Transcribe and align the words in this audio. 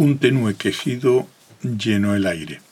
Un 0.00 0.16
tenue 0.16 0.54
quejido 0.54 1.28
llenó 1.60 2.14
el 2.14 2.26
aire. 2.26 2.62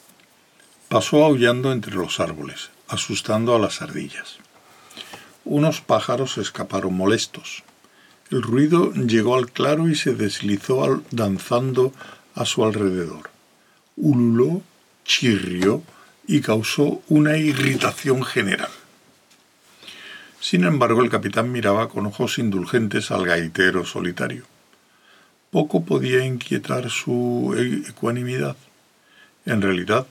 Pasó 0.88 1.27
aullando 1.27 1.73
entre 1.73 1.95
los 1.95 2.21
árboles, 2.21 2.70
asustando 2.89 3.55
a 3.55 3.59
las 3.59 3.82
ardillas. 3.82 4.39
Unos 5.45 5.83
pájaros 5.83 6.38
escaparon 6.38 6.95
molestos. 6.95 7.64
El 8.30 8.41
ruido 8.41 8.95
llegó 8.95 9.37
al 9.37 9.52
claro 9.52 9.91
y 9.91 9.95
se 9.95 10.14
deslizó 10.14 11.02
danzando 11.11 11.93
a 12.34 12.46
su 12.46 12.64
alrededor. 12.64 13.29
Ululó, 13.98 14.62
chirrió 15.05 15.83
y 16.27 16.41
causó 16.41 17.02
una 17.09 17.37
irritación 17.37 18.24
general. 18.24 18.70
Sin 20.41 20.65
embargo, 20.65 21.02
el 21.02 21.10
capitán 21.10 21.52
miraba 21.52 21.91
con 21.91 22.06
ojos 22.06 22.38
indulgentes 22.38 23.10
al 23.10 23.27
gaitero 23.27 23.84
solitario 23.84 24.47
poco 25.51 25.84
podía 25.84 26.25
inquietar 26.25 26.91
su 26.91 27.55
ecuanimidad. 27.89 28.56
En 29.47 29.62
realidad, 29.62 30.06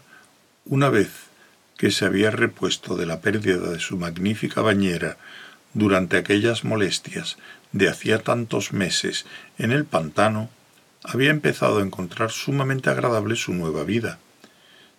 una 0.66 0.90
vez 0.90 1.10
que 1.78 1.92
se 1.92 2.06
había 2.06 2.32
repuesto 2.32 2.96
de 2.96 3.06
la 3.06 3.22
pérdida 3.22 3.70
de 3.70 3.80
su 3.80 3.98
magnífica 3.98 4.62
bañera 4.62 5.18
durante 5.74 6.18
aquellas 6.18 6.64
molestias 6.64 7.38
de 7.72 7.90
hacía 7.90 8.24
tantos 8.24 8.74
meses 8.74 9.26
en 9.60 9.72
el 9.72 9.86
pantano, 9.86 10.50
había 11.04 11.30
empezado 11.30 11.80
a 11.80 11.84
encontrar 11.84 12.32
sumamente 12.32 12.90
agradable 12.90 13.36
su 13.36 13.54
nueva 13.54 13.84
vida. 13.84 14.18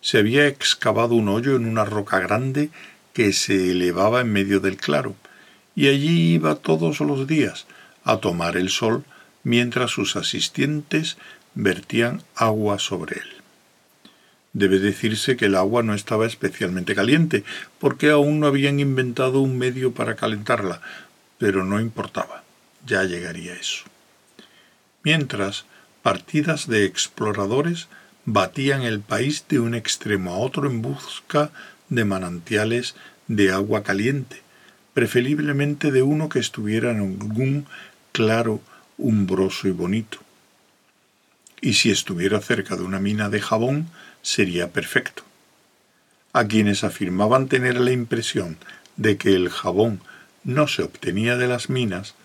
Se 0.01 0.19
había 0.19 0.47
excavado 0.47 1.15
un 1.15 1.27
hoyo 1.27 1.57
en 1.57 1.65
una 1.65 1.83
roca 1.83 2.19
grande 2.19 2.69
que 3.13 3.33
se 3.33 3.71
elevaba 3.71 4.21
en 4.21 4.31
medio 4.31 4.61
del 4.61 4.77
claro, 4.77 5.15
y 5.75 5.87
allí 5.87 6.33
iba 6.33 6.55
todos 6.55 7.01
los 7.01 7.27
días 7.27 7.67
a 8.05 8.17
tomar 8.17 8.55
el 8.55 8.69
sol 8.69 9.03
mientras 9.43 9.91
sus 9.91 10.15
asistentes 10.15 11.17
vertían 11.55 12.23
agua 12.35 12.79
sobre 12.79 13.17
él. 13.17 13.29
Debe 14.53 14.79
decirse 14.79 15.37
que 15.37 15.45
el 15.45 15.55
agua 15.55 15.83
no 15.83 15.93
estaba 15.93 16.25
especialmente 16.25 16.95
caliente, 16.95 17.43
porque 17.79 18.09
aún 18.09 18.39
no 18.39 18.47
habían 18.47 18.79
inventado 18.79 19.41
un 19.41 19.57
medio 19.57 19.93
para 19.93 20.15
calentarla, 20.15 20.81
pero 21.37 21.63
no 21.63 21.79
importaba, 21.79 22.43
ya 22.85 23.03
llegaría 23.03 23.53
eso. 23.53 23.85
Mientras, 25.03 25.65
partidas 26.01 26.67
de 26.67 26.85
exploradores 26.85 27.87
batían 28.25 28.81
el 28.81 28.99
país 28.99 29.45
de 29.47 29.59
un 29.59 29.75
extremo 29.75 30.33
a 30.33 30.37
otro 30.37 30.67
en 30.67 30.81
busca 30.81 31.51
de 31.89 32.05
manantiales 32.05 32.95
de 33.27 33.51
agua 33.51 33.83
caliente, 33.83 34.41
preferiblemente 34.93 35.91
de 35.91 36.01
uno 36.01 36.29
que 36.29 36.39
estuviera 36.39 36.91
en 36.91 36.99
algún 36.99 37.65
claro 38.11 38.61
umbroso 38.99 39.67
y 39.67 39.71
bonito. 39.71 40.19
Y 41.61 41.73
si 41.73 41.89
estuviera 41.89 42.39
cerca 42.39 42.75
de 42.75 42.83
una 42.83 42.99
mina 42.99 43.29
de 43.29 43.41
jabón, 43.41 43.89
sería 44.21 44.71
perfecto. 44.71 45.23
A 46.31 46.45
quienes 46.45 46.83
afirmaban 46.83 47.47
tener 47.47 47.79
la 47.79 47.91
impresión 47.91 48.57
de 48.97 49.17
que 49.17 49.33
el 49.33 49.49
jabón 49.49 50.01
no 50.43 50.67
se 50.67 50.83
obtenía 50.83 51.37
de 51.37 51.47
las 51.47 51.69
minas, 51.69 52.15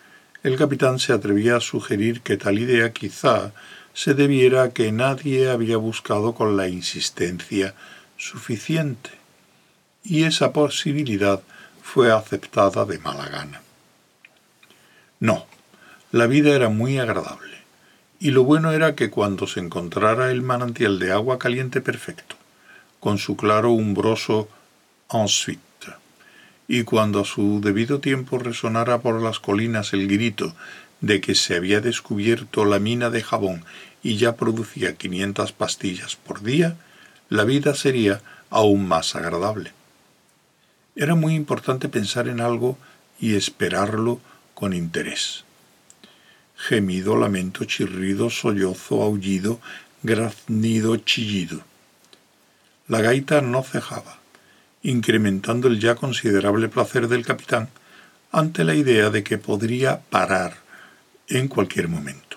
el 0.42 0.58
capitán 0.58 0.98
se 0.98 1.12
atrevía 1.12 1.56
a 1.56 1.60
sugerir 1.60 2.20
que 2.20 2.36
tal 2.36 2.58
idea 2.58 2.92
quizá 2.92 3.52
se 3.94 4.14
debiera 4.14 4.64
a 4.64 4.70
que 4.70 4.92
nadie 4.92 5.48
había 5.48 5.78
buscado 5.78 6.34
con 6.34 6.56
la 6.56 6.68
insistencia 6.68 7.74
suficiente, 8.18 9.10
y 10.02 10.24
esa 10.24 10.52
posibilidad 10.52 11.42
fue 11.82 12.12
aceptada 12.12 12.84
de 12.84 12.98
mala 12.98 13.28
gana. 13.28 13.62
No, 15.20 15.46
la 16.14 16.28
vida 16.28 16.54
era 16.54 16.68
muy 16.68 16.98
agradable, 16.98 17.56
y 18.20 18.30
lo 18.30 18.44
bueno 18.44 18.70
era 18.70 18.94
que 18.94 19.10
cuando 19.10 19.48
se 19.48 19.58
encontrara 19.58 20.30
el 20.30 20.42
manantial 20.42 21.00
de 21.00 21.10
agua 21.10 21.40
caliente 21.40 21.80
perfecto, 21.80 22.36
con 23.00 23.18
su 23.18 23.36
claro 23.36 23.72
umbroso 23.72 24.48
ensuite, 25.12 25.88
y 26.68 26.84
cuando 26.84 27.22
a 27.22 27.24
su 27.24 27.60
debido 27.60 27.98
tiempo 27.98 28.38
resonara 28.38 29.00
por 29.00 29.20
las 29.20 29.40
colinas 29.40 29.92
el 29.92 30.06
grito 30.06 30.54
de 31.00 31.20
que 31.20 31.34
se 31.34 31.56
había 31.56 31.80
descubierto 31.80 32.64
la 32.64 32.78
mina 32.78 33.10
de 33.10 33.20
jabón 33.20 33.64
y 34.00 34.16
ya 34.16 34.36
producía 34.36 34.94
quinientas 34.94 35.50
pastillas 35.50 36.14
por 36.14 36.42
día, 36.42 36.76
la 37.28 37.42
vida 37.42 37.74
sería 37.74 38.20
aún 38.50 38.86
más 38.86 39.16
agradable. 39.16 39.72
Era 40.94 41.16
muy 41.16 41.34
importante 41.34 41.88
pensar 41.88 42.28
en 42.28 42.40
algo 42.40 42.78
y 43.18 43.34
esperarlo 43.34 44.20
con 44.54 44.74
interés 44.74 45.44
gemido, 46.56 47.16
lamento, 47.16 47.64
chirrido, 47.64 48.30
sollozo, 48.30 49.02
aullido, 49.02 49.60
graznido, 50.02 50.96
chillido. 50.96 51.62
La 52.88 53.00
gaita 53.00 53.40
no 53.40 53.62
cejaba, 53.62 54.18
incrementando 54.82 55.68
el 55.68 55.80
ya 55.80 55.94
considerable 55.94 56.68
placer 56.68 57.08
del 57.08 57.24
capitán 57.24 57.68
ante 58.30 58.64
la 58.64 58.74
idea 58.74 59.10
de 59.10 59.22
que 59.24 59.38
podría 59.38 60.00
parar 60.00 60.56
en 61.28 61.48
cualquier 61.48 61.88
momento. 61.88 62.36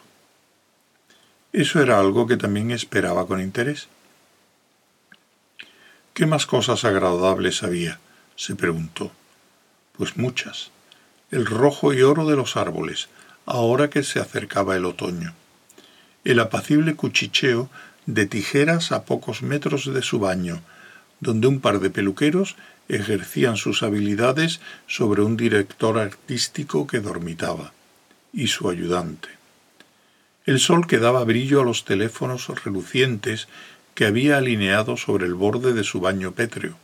Eso 1.52 1.82
era 1.82 2.00
algo 2.00 2.28
que 2.28 2.38
también 2.38 2.72
esperaba 2.72 3.26
con 3.26 3.42
interés. 3.42 3.88
¿Qué 6.14 6.26
más 6.26 6.46
cosas 6.46 6.86
agradables 6.86 7.64
había? 7.64 8.00
se 8.36 8.56
preguntó. 8.56 9.12
Pues 9.94 10.16
muchas. 10.18 10.72
El 11.32 11.46
rojo 11.46 11.94
y 11.94 12.04
oro 12.04 12.28
de 12.28 12.36
los 12.36 12.56
árboles, 12.56 13.10
ahora 13.48 13.90
que 13.90 14.04
se 14.04 14.20
acercaba 14.20 14.76
el 14.76 14.86
otoño. 14.86 15.34
El 16.24 16.40
apacible 16.40 16.96
cuchicheo 16.96 17.70
de 18.06 18.26
tijeras 18.26 18.92
a 18.92 19.06
pocos 19.06 19.42
metros 19.42 19.92
de 19.92 20.02
su 20.02 20.20
baño, 20.20 20.62
donde 21.22 21.48
un 21.48 21.62
par 21.62 21.80
de 21.80 21.90
peluqueros 21.90 22.58
ejercían 22.90 23.58
sus 23.58 23.84
habilidades 23.84 24.60
sobre 24.86 25.22
un 25.22 25.38
director 25.38 25.98
artístico 25.98 26.88
que 26.88 27.00
dormitaba, 27.00 27.74
y 28.34 28.48
su 28.48 28.70
ayudante. 28.70 29.30
El 30.46 30.60
sol 30.60 30.86
que 30.86 31.00
daba 31.00 31.24
brillo 31.24 31.62
a 31.62 31.66
los 31.66 31.86
teléfonos 31.86 32.48
relucientes 32.64 33.48
que 33.96 34.06
había 34.06 34.38
alineado 34.38 34.96
sobre 34.96 35.26
el 35.26 35.34
borde 35.34 35.74
de 35.74 35.84
su 35.84 36.00
baño 36.00 36.34
pétreo. 36.34 36.78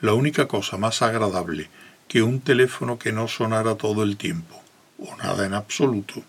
La 0.00 0.12
única 0.12 0.46
cosa 0.46 0.76
más 0.76 1.02
agradable 1.02 1.68
que 2.08 2.22
un 2.22 2.40
teléfono 2.40 2.98
que 2.98 3.12
no 3.12 3.28
sonara 3.28 3.74
todo 3.76 4.02
el 4.02 4.16
tiempo, 4.16 4.63
o 4.98 5.16
nada 5.16 5.46
en 5.46 5.54
absoluto, 5.54 6.22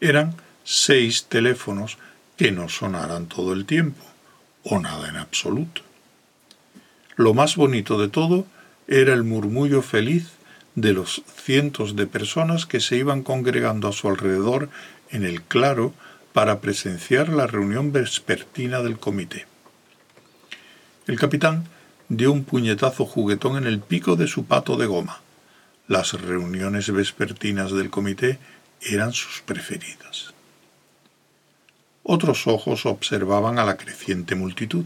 eran 0.00 0.34
seis 0.64 1.24
teléfonos 1.24 1.98
que 2.36 2.52
no 2.52 2.68
sonaran 2.68 3.26
todo 3.26 3.52
el 3.52 3.64
tiempo, 3.64 4.04
o 4.64 4.78
nada 4.78 5.08
en 5.08 5.16
absoluto. 5.16 5.82
Lo 7.16 7.34
más 7.34 7.56
bonito 7.56 8.00
de 8.00 8.08
todo 8.08 8.46
era 8.86 9.12
el 9.14 9.24
murmullo 9.24 9.82
feliz 9.82 10.28
de 10.74 10.92
los 10.92 11.22
cientos 11.36 11.96
de 11.96 12.06
personas 12.06 12.66
que 12.66 12.80
se 12.80 12.96
iban 12.96 13.22
congregando 13.22 13.88
a 13.88 13.92
su 13.92 14.08
alrededor 14.08 14.68
en 15.10 15.24
el 15.24 15.42
claro 15.42 15.92
para 16.32 16.60
presenciar 16.60 17.28
la 17.30 17.46
reunión 17.46 17.90
vespertina 17.90 18.80
del 18.82 18.98
comité. 18.98 19.46
El 21.06 21.18
capitán 21.18 21.64
dio 22.08 22.30
un 22.30 22.44
puñetazo 22.44 23.04
juguetón 23.04 23.56
en 23.56 23.66
el 23.66 23.80
pico 23.80 24.14
de 24.14 24.28
su 24.28 24.44
pato 24.44 24.76
de 24.76 24.86
goma 24.86 25.20
las 25.88 26.12
reuniones 26.12 26.92
vespertinas 26.92 27.72
del 27.72 27.88
comité 27.88 28.38
eran 28.82 29.12
sus 29.12 29.40
preferidas. 29.40 30.34
Otros 32.02 32.46
ojos 32.46 32.86
observaban 32.86 33.58
a 33.58 33.64
la 33.64 33.76
creciente 33.76 34.34
multitud. 34.34 34.84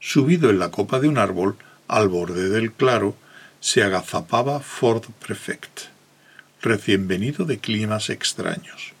Subido 0.00 0.50
en 0.50 0.58
la 0.58 0.70
copa 0.70 0.98
de 0.98 1.08
un 1.08 1.18
árbol, 1.18 1.56
al 1.88 2.08
borde 2.08 2.48
del 2.48 2.72
claro, 2.72 3.16
se 3.60 3.82
agazapaba 3.82 4.60
Ford 4.60 5.04
Prefect, 5.26 5.82
recién 6.62 7.06
venido 7.06 7.44
de 7.44 7.58
climas 7.58 8.08
extraños. 8.08 8.92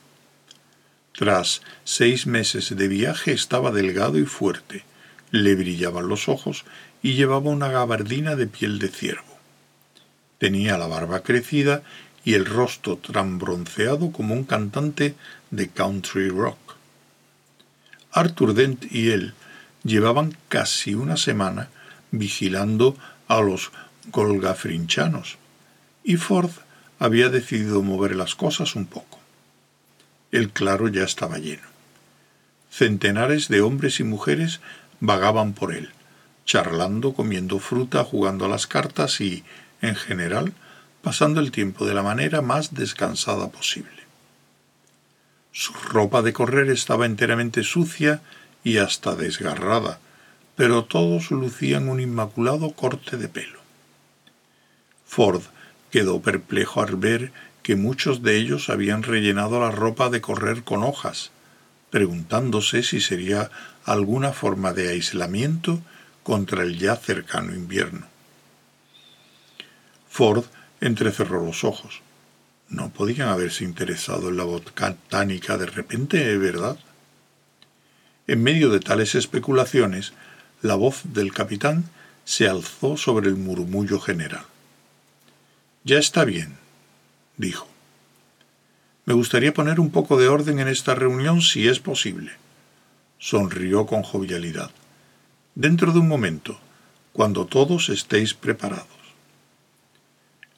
Tras 1.12 1.62
seis 1.84 2.26
meses 2.26 2.76
de 2.76 2.88
viaje 2.88 3.32
estaba 3.32 3.72
delgado 3.72 4.18
y 4.18 4.24
fuerte, 4.24 4.84
le 5.30 5.54
brillaban 5.54 6.08
los 6.08 6.28
ojos 6.28 6.64
y 7.02 7.14
llevaba 7.14 7.50
una 7.50 7.68
gabardina 7.68 8.36
de 8.36 8.46
piel 8.46 8.78
de 8.78 8.88
ciervo. 8.88 9.27
Tenía 10.38 10.78
la 10.78 10.86
barba 10.86 11.22
crecida 11.22 11.82
y 12.24 12.34
el 12.34 12.46
rostro 12.46 12.96
tan 12.96 13.38
bronceado 13.38 14.12
como 14.12 14.34
un 14.34 14.44
cantante 14.44 15.14
de 15.50 15.68
country 15.68 16.28
rock. 16.28 16.76
Arthur 18.12 18.54
Dent 18.54 18.90
y 18.90 19.10
él 19.10 19.34
llevaban 19.84 20.36
casi 20.48 20.94
una 20.94 21.16
semana 21.16 21.68
vigilando 22.10 22.96
a 23.28 23.40
los 23.40 23.70
golgafrinchanos, 24.10 25.38
y 26.02 26.16
Ford 26.16 26.50
había 26.98 27.28
decidido 27.28 27.82
mover 27.82 28.16
las 28.16 28.34
cosas 28.34 28.74
un 28.74 28.86
poco. 28.86 29.18
El 30.32 30.50
claro 30.50 30.88
ya 30.88 31.04
estaba 31.04 31.38
lleno. 31.38 31.68
Centenares 32.70 33.48
de 33.48 33.60
hombres 33.60 34.00
y 34.00 34.04
mujeres 34.04 34.60
vagaban 35.00 35.52
por 35.52 35.74
él, 35.74 35.90
charlando, 36.44 37.14
comiendo 37.14 37.58
fruta, 37.58 38.04
jugando 38.04 38.44
a 38.44 38.48
las 38.48 38.66
cartas 38.66 39.20
y, 39.20 39.44
en 39.80 39.94
general, 39.94 40.52
pasando 41.02 41.40
el 41.40 41.52
tiempo 41.52 41.86
de 41.86 41.94
la 41.94 42.02
manera 42.02 42.42
más 42.42 42.74
descansada 42.74 43.48
posible. 43.48 43.90
Su 45.52 45.72
ropa 45.72 46.22
de 46.22 46.32
correr 46.32 46.70
estaba 46.70 47.06
enteramente 47.06 47.62
sucia 47.62 48.20
y 48.64 48.78
hasta 48.78 49.16
desgarrada, 49.16 49.98
pero 50.56 50.84
todos 50.84 51.30
lucían 51.30 51.88
un 51.88 52.00
inmaculado 52.00 52.72
corte 52.72 53.16
de 53.16 53.28
pelo. 53.28 53.60
Ford 55.06 55.42
quedó 55.90 56.20
perplejo 56.20 56.82
al 56.82 56.96
ver 56.96 57.32
que 57.62 57.76
muchos 57.76 58.22
de 58.22 58.36
ellos 58.36 58.68
habían 58.68 59.02
rellenado 59.02 59.60
la 59.60 59.70
ropa 59.70 60.10
de 60.10 60.20
correr 60.20 60.64
con 60.64 60.82
hojas, 60.82 61.30
preguntándose 61.90 62.82
si 62.82 63.00
sería 63.00 63.50
alguna 63.84 64.32
forma 64.32 64.72
de 64.72 64.90
aislamiento 64.90 65.80
contra 66.22 66.62
el 66.62 66.78
ya 66.78 66.96
cercano 66.96 67.54
invierno. 67.54 68.06
Ford 70.08 70.44
entrecerró 70.80 71.44
los 71.44 71.64
ojos. 71.64 72.02
No 72.68 72.90
podían 72.90 73.28
haberse 73.28 73.64
interesado 73.64 74.28
en 74.28 74.36
la 74.36 74.44
botánica 74.44 75.56
de 75.56 75.66
repente, 75.66 76.36
¿verdad? 76.36 76.78
En 78.26 78.42
medio 78.42 78.68
de 78.70 78.80
tales 78.80 79.14
especulaciones, 79.14 80.12
la 80.60 80.74
voz 80.74 81.00
del 81.04 81.32
capitán 81.32 81.84
se 82.24 82.46
alzó 82.46 82.96
sobre 82.98 83.28
el 83.28 83.36
murmullo 83.36 84.00
general. 84.00 84.44
Ya 85.84 85.98
está 85.98 86.24
bien, 86.24 86.58
dijo. 87.38 87.66
Me 89.06 89.14
gustaría 89.14 89.54
poner 89.54 89.80
un 89.80 89.90
poco 89.90 90.18
de 90.18 90.28
orden 90.28 90.58
en 90.58 90.68
esta 90.68 90.94
reunión 90.94 91.40
si 91.40 91.66
es 91.66 91.80
posible. 91.80 92.32
Sonrió 93.18 93.86
con 93.86 94.02
jovialidad. 94.02 94.70
Dentro 95.54 95.92
de 95.92 96.00
un 96.00 96.08
momento, 96.08 96.60
cuando 97.14 97.46
todos 97.46 97.88
estéis 97.88 98.34
preparados. 98.34 98.97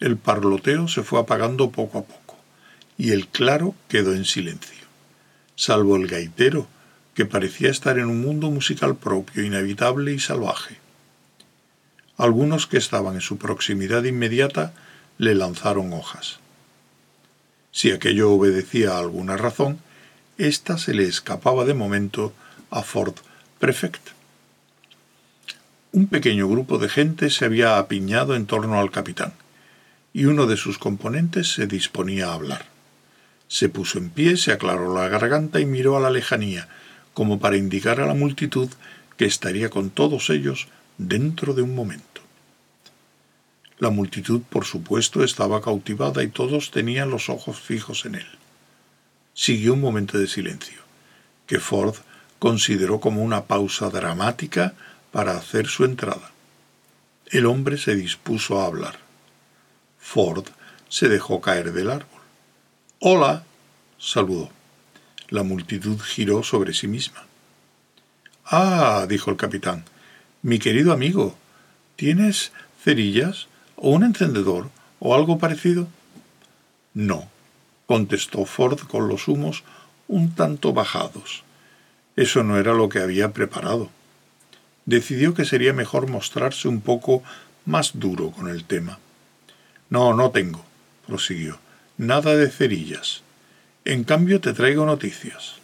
El 0.00 0.16
parloteo 0.16 0.88
se 0.88 1.02
fue 1.02 1.20
apagando 1.20 1.70
poco 1.70 1.98
a 1.98 2.04
poco, 2.04 2.38
y 2.96 3.12
el 3.12 3.28
claro 3.28 3.74
quedó 3.88 4.14
en 4.14 4.24
silencio, 4.24 4.86
salvo 5.56 5.96
el 5.96 6.06
gaitero, 6.06 6.68
que 7.14 7.26
parecía 7.26 7.70
estar 7.70 7.98
en 7.98 8.06
un 8.06 8.22
mundo 8.22 8.50
musical 8.50 8.96
propio, 8.96 9.44
inevitable 9.44 10.12
y 10.14 10.18
salvaje. 10.18 10.78
Algunos 12.16 12.66
que 12.66 12.78
estaban 12.78 13.14
en 13.14 13.20
su 13.20 13.36
proximidad 13.36 14.04
inmediata 14.04 14.72
le 15.18 15.34
lanzaron 15.34 15.92
hojas. 15.92 16.38
Si 17.72 17.90
aquello 17.92 18.30
obedecía 18.30 18.92
a 18.92 19.00
alguna 19.00 19.36
razón, 19.36 19.80
ésta 20.38 20.78
se 20.78 20.94
le 20.94 21.04
escapaba 21.04 21.66
de 21.66 21.74
momento 21.74 22.32
a 22.70 22.82
Ford 22.82 23.14
Prefect. 23.58 24.08
Un 25.92 26.06
pequeño 26.06 26.48
grupo 26.48 26.78
de 26.78 26.88
gente 26.88 27.28
se 27.28 27.44
había 27.44 27.78
apiñado 27.78 28.34
en 28.34 28.46
torno 28.46 28.80
al 28.80 28.90
capitán, 28.90 29.34
y 30.12 30.24
uno 30.24 30.46
de 30.46 30.56
sus 30.56 30.78
componentes 30.78 31.52
se 31.52 31.66
disponía 31.66 32.28
a 32.28 32.34
hablar. 32.34 32.66
Se 33.48 33.68
puso 33.68 33.98
en 33.98 34.10
pie, 34.10 34.36
se 34.36 34.52
aclaró 34.52 34.94
la 34.94 35.08
garganta 35.08 35.60
y 35.60 35.66
miró 35.66 35.96
a 35.96 36.00
la 36.00 36.10
lejanía, 36.10 36.68
como 37.14 37.40
para 37.40 37.56
indicar 37.56 38.00
a 38.00 38.06
la 38.06 38.14
multitud 38.14 38.68
que 39.16 39.24
estaría 39.24 39.70
con 39.70 39.90
todos 39.90 40.30
ellos 40.30 40.68
dentro 40.98 41.54
de 41.54 41.62
un 41.62 41.74
momento. 41.74 42.20
La 43.78 43.90
multitud, 43.90 44.42
por 44.48 44.64
supuesto, 44.64 45.24
estaba 45.24 45.62
cautivada 45.62 46.22
y 46.22 46.28
todos 46.28 46.70
tenían 46.70 47.10
los 47.10 47.28
ojos 47.28 47.60
fijos 47.60 48.04
en 48.04 48.16
él. 48.16 48.26
Siguió 49.34 49.74
un 49.74 49.80
momento 49.80 50.18
de 50.18 50.26
silencio, 50.26 50.80
que 51.46 51.60
Ford 51.60 51.94
consideró 52.38 53.00
como 53.00 53.22
una 53.22 53.46
pausa 53.46 53.88
dramática 53.88 54.74
para 55.12 55.36
hacer 55.36 55.66
su 55.66 55.84
entrada. 55.84 56.30
El 57.26 57.46
hombre 57.46 57.78
se 57.78 57.94
dispuso 57.94 58.60
a 58.60 58.66
hablar. 58.66 59.09
Ford 60.00 60.46
se 60.88 61.08
dejó 61.08 61.40
caer 61.40 61.72
del 61.72 61.90
árbol. 61.90 62.20
Hola, 62.98 63.44
saludó. 63.98 64.50
La 65.28 65.44
multitud 65.44 66.00
giró 66.00 66.42
sobre 66.42 66.74
sí 66.74 66.88
misma. 66.88 67.24
Ah, 68.44 69.06
dijo 69.08 69.30
el 69.30 69.36
capitán, 69.36 69.84
mi 70.42 70.58
querido 70.58 70.92
amigo, 70.92 71.36
¿tienes 71.94 72.50
cerillas 72.82 73.46
o 73.76 73.90
un 73.90 74.02
encendedor 74.02 74.70
o 74.98 75.14
algo 75.14 75.38
parecido? 75.38 75.86
No, 76.94 77.28
contestó 77.86 78.44
Ford 78.44 78.80
con 78.80 79.06
los 79.06 79.28
humos 79.28 79.62
un 80.08 80.34
tanto 80.34 80.72
bajados. 80.72 81.44
Eso 82.16 82.42
no 82.42 82.58
era 82.58 82.74
lo 82.74 82.88
que 82.88 82.98
había 82.98 83.32
preparado. 83.32 83.90
Decidió 84.84 85.34
que 85.34 85.44
sería 85.44 85.72
mejor 85.72 86.10
mostrarse 86.10 86.66
un 86.66 86.80
poco 86.80 87.22
más 87.64 87.92
duro 87.94 88.32
con 88.32 88.48
el 88.48 88.64
tema. 88.64 88.98
No, 89.90 90.14
no 90.14 90.30
tengo, 90.30 90.64
prosiguió, 91.06 91.58
nada 91.98 92.36
de 92.36 92.48
cerillas. 92.48 93.22
En 93.84 94.04
cambio 94.04 94.40
te 94.40 94.52
traigo 94.52 94.86
noticias. 94.86 95.56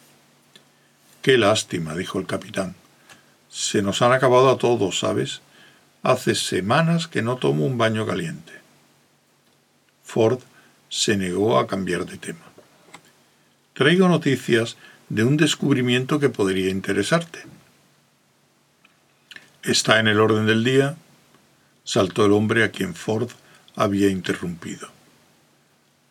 Qué 1.21 1.37
lástima, 1.37 1.95
dijo 1.95 2.19
el 2.19 2.27
capitán. 2.27 2.75
Se 3.49 3.81
nos 3.81 4.01
han 4.01 4.11
acabado 4.11 4.49
a 4.49 4.57
todos, 4.57 4.99
¿sabes? 4.99 5.41
Hace 6.03 6.35
semanas 6.35 7.07
que 7.07 7.21
no 7.21 7.37
tomo 7.37 7.65
un 7.65 7.77
baño 7.77 8.05
caliente. 8.05 8.53
Ford 10.03 10.39
se 10.89 11.17
negó 11.17 11.57
a 11.57 11.67
cambiar 11.67 12.05
de 12.05 12.17
tema. 12.17 12.45
Traigo 13.73 14.07
noticias 14.09 14.77
de 15.09 15.23
un 15.23 15.37
descubrimiento 15.37 16.19
que 16.19 16.29
podría 16.29 16.69
interesarte. 16.69 17.45
¿Está 19.63 19.99
en 19.99 20.07
el 20.07 20.19
orden 20.19 20.45
del 20.45 20.63
día? 20.63 20.97
saltó 21.83 22.25
el 22.25 22.33
hombre 22.33 22.65
a 22.65 22.71
quien 22.71 22.93
Ford 22.93 23.29
había 23.77 24.09
interrumpido. 24.09 24.89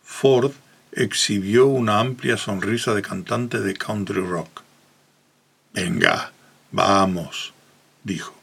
Ford 0.03 0.53
exhibió 0.93 1.67
una 1.67 2.01
amplia 2.01 2.39
sonrisa 2.39 2.95
de 2.95 3.03
cantante 3.03 3.61
de 3.61 3.75
country 3.75 4.21
rock. 4.21 4.63
Venga, 5.75 6.33
vamos, 6.73 7.53
dijo. 8.03 8.35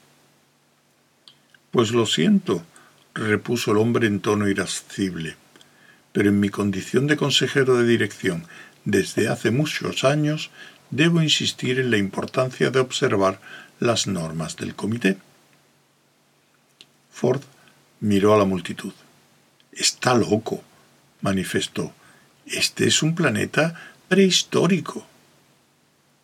Pues 1.72 1.92
lo 1.92 2.06
siento, 2.06 2.64
repuso 3.16 3.72
el 3.72 3.78
hombre 3.78 4.06
en 4.06 4.20
tono 4.20 4.48
irascible, 4.48 5.36
pero 6.12 6.30
en 6.30 6.40
mi 6.40 6.50
condición 6.50 7.08
de 7.08 7.18
consejero 7.18 7.78
de 7.78 7.88
dirección 7.88 8.46
desde 8.86 9.30
hace 9.30 9.50
muchos 9.50 10.04
años 10.04 10.52
debo 10.92 11.22
insistir 11.22 11.80
en 11.80 11.90
la 11.90 11.98
importancia 11.98 12.70
de 12.70 12.80
observar 12.80 13.40
las 13.80 14.06
normas 14.06 14.58
del 14.58 14.76
comité. 14.76 15.18
Ford 17.12 17.42
miró 18.02 18.34
a 18.36 18.38
la 18.38 18.46
multitud. 18.46 18.94
Está 19.76 20.14
loco, 20.14 20.64
manifestó. 21.22 21.94
Este 22.46 22.88
es 22.88 23.02
un 23.02 23.16
planeta 23.16 23.94
prehistórico. 24.08 25.08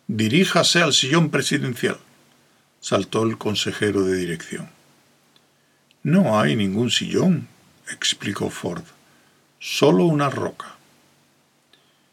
Diríjase 0.06 0.82
al 0.82 0.92
sillón 0.92 1.30
presidencial, 1.30 1.98
saltó 2.80 3.24
el 3.24 3.38
consejero 3.38 4.04
de 4.04 4.16
dirección. 4.16 4.70
No 6.02 6.40
hay 6.40 6.56
ningún 6.56 6.90
sillón, 6.90 7.48
explicó 7.90 8.50
Ford, 8.50 8.84
solo 9.58 10.04
una 10.04 10.30
roca. 10.30 10.76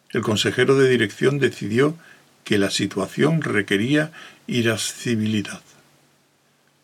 El 0.10 0.22
consejero 0.22 0.77
de 0.77 0.89
dirección 0.89 1.39
decidió 1.39 1.98
que 2.44 2.58
la 2.58 2.70
situación 2.70 3.41
requería 3.41 4.12
irascibilidad. 4.48 5.62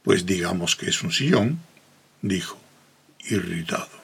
Pues 0.03 0.25
digamos 0.25 0.75
que 0.75 0.89
es 0.89 1.01
un 1.03 1.11
sillón, 1.11 1.59
dijo, 2.21 2.59
irritado. 3.25 4.02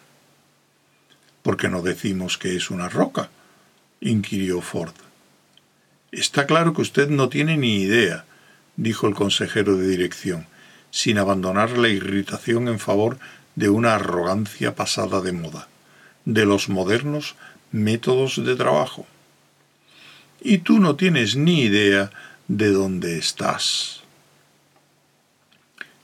¿Por 1.41 1.57
qué 1.57 1.69
no 1.69 1.81
decimos 1.81 2.37
que 2.37 2.55
es 2.55 2.69
una 2.69 2.89
roca? 2.89 3.29
inquirió 4.01 4.61
Ford. 4.61 4.93
Está 6.11 6.47
claro 6.47 6.73
que 6.73 6.81
usted 6.81 7.09
no 7.09 7.29
tiene 7.29 7.57
ni 7.57 7.81
idea, 7.81 8.25
dijo 8.75 9.07
el 9.07 9.13
consejero 9.13 9.77
de 9.77 9.87
dirección, 9.87 10.47
sin 10.91 11.17
abandonar 11.17 11.77
la 11.77 11.89
irritación 11.89 12.67
en 12.67 12.79
favor 12.79 13.19
de 13.55 13.69
una 13.69 13.95
arrogancia 13.95 14.75
pasada 14.75 15.21
de 15.21 15.33
moda, 15.33 15.67
de 16.25 16.45
los 16.45 16.69
modernos 16.69 17.35
métodos 17.71 18.43
de 18.43 18.55
trabajo. 18.55 19.05
Y 20.41 20.59
tú 20.59 20.79
no 20.79 20.95
tienes 20.95 21.35
ni 21.35 21.61
idea 21.63 22.11
de 22.47 22.71
dónde 22.71 23.17
estás, 23.17 24.01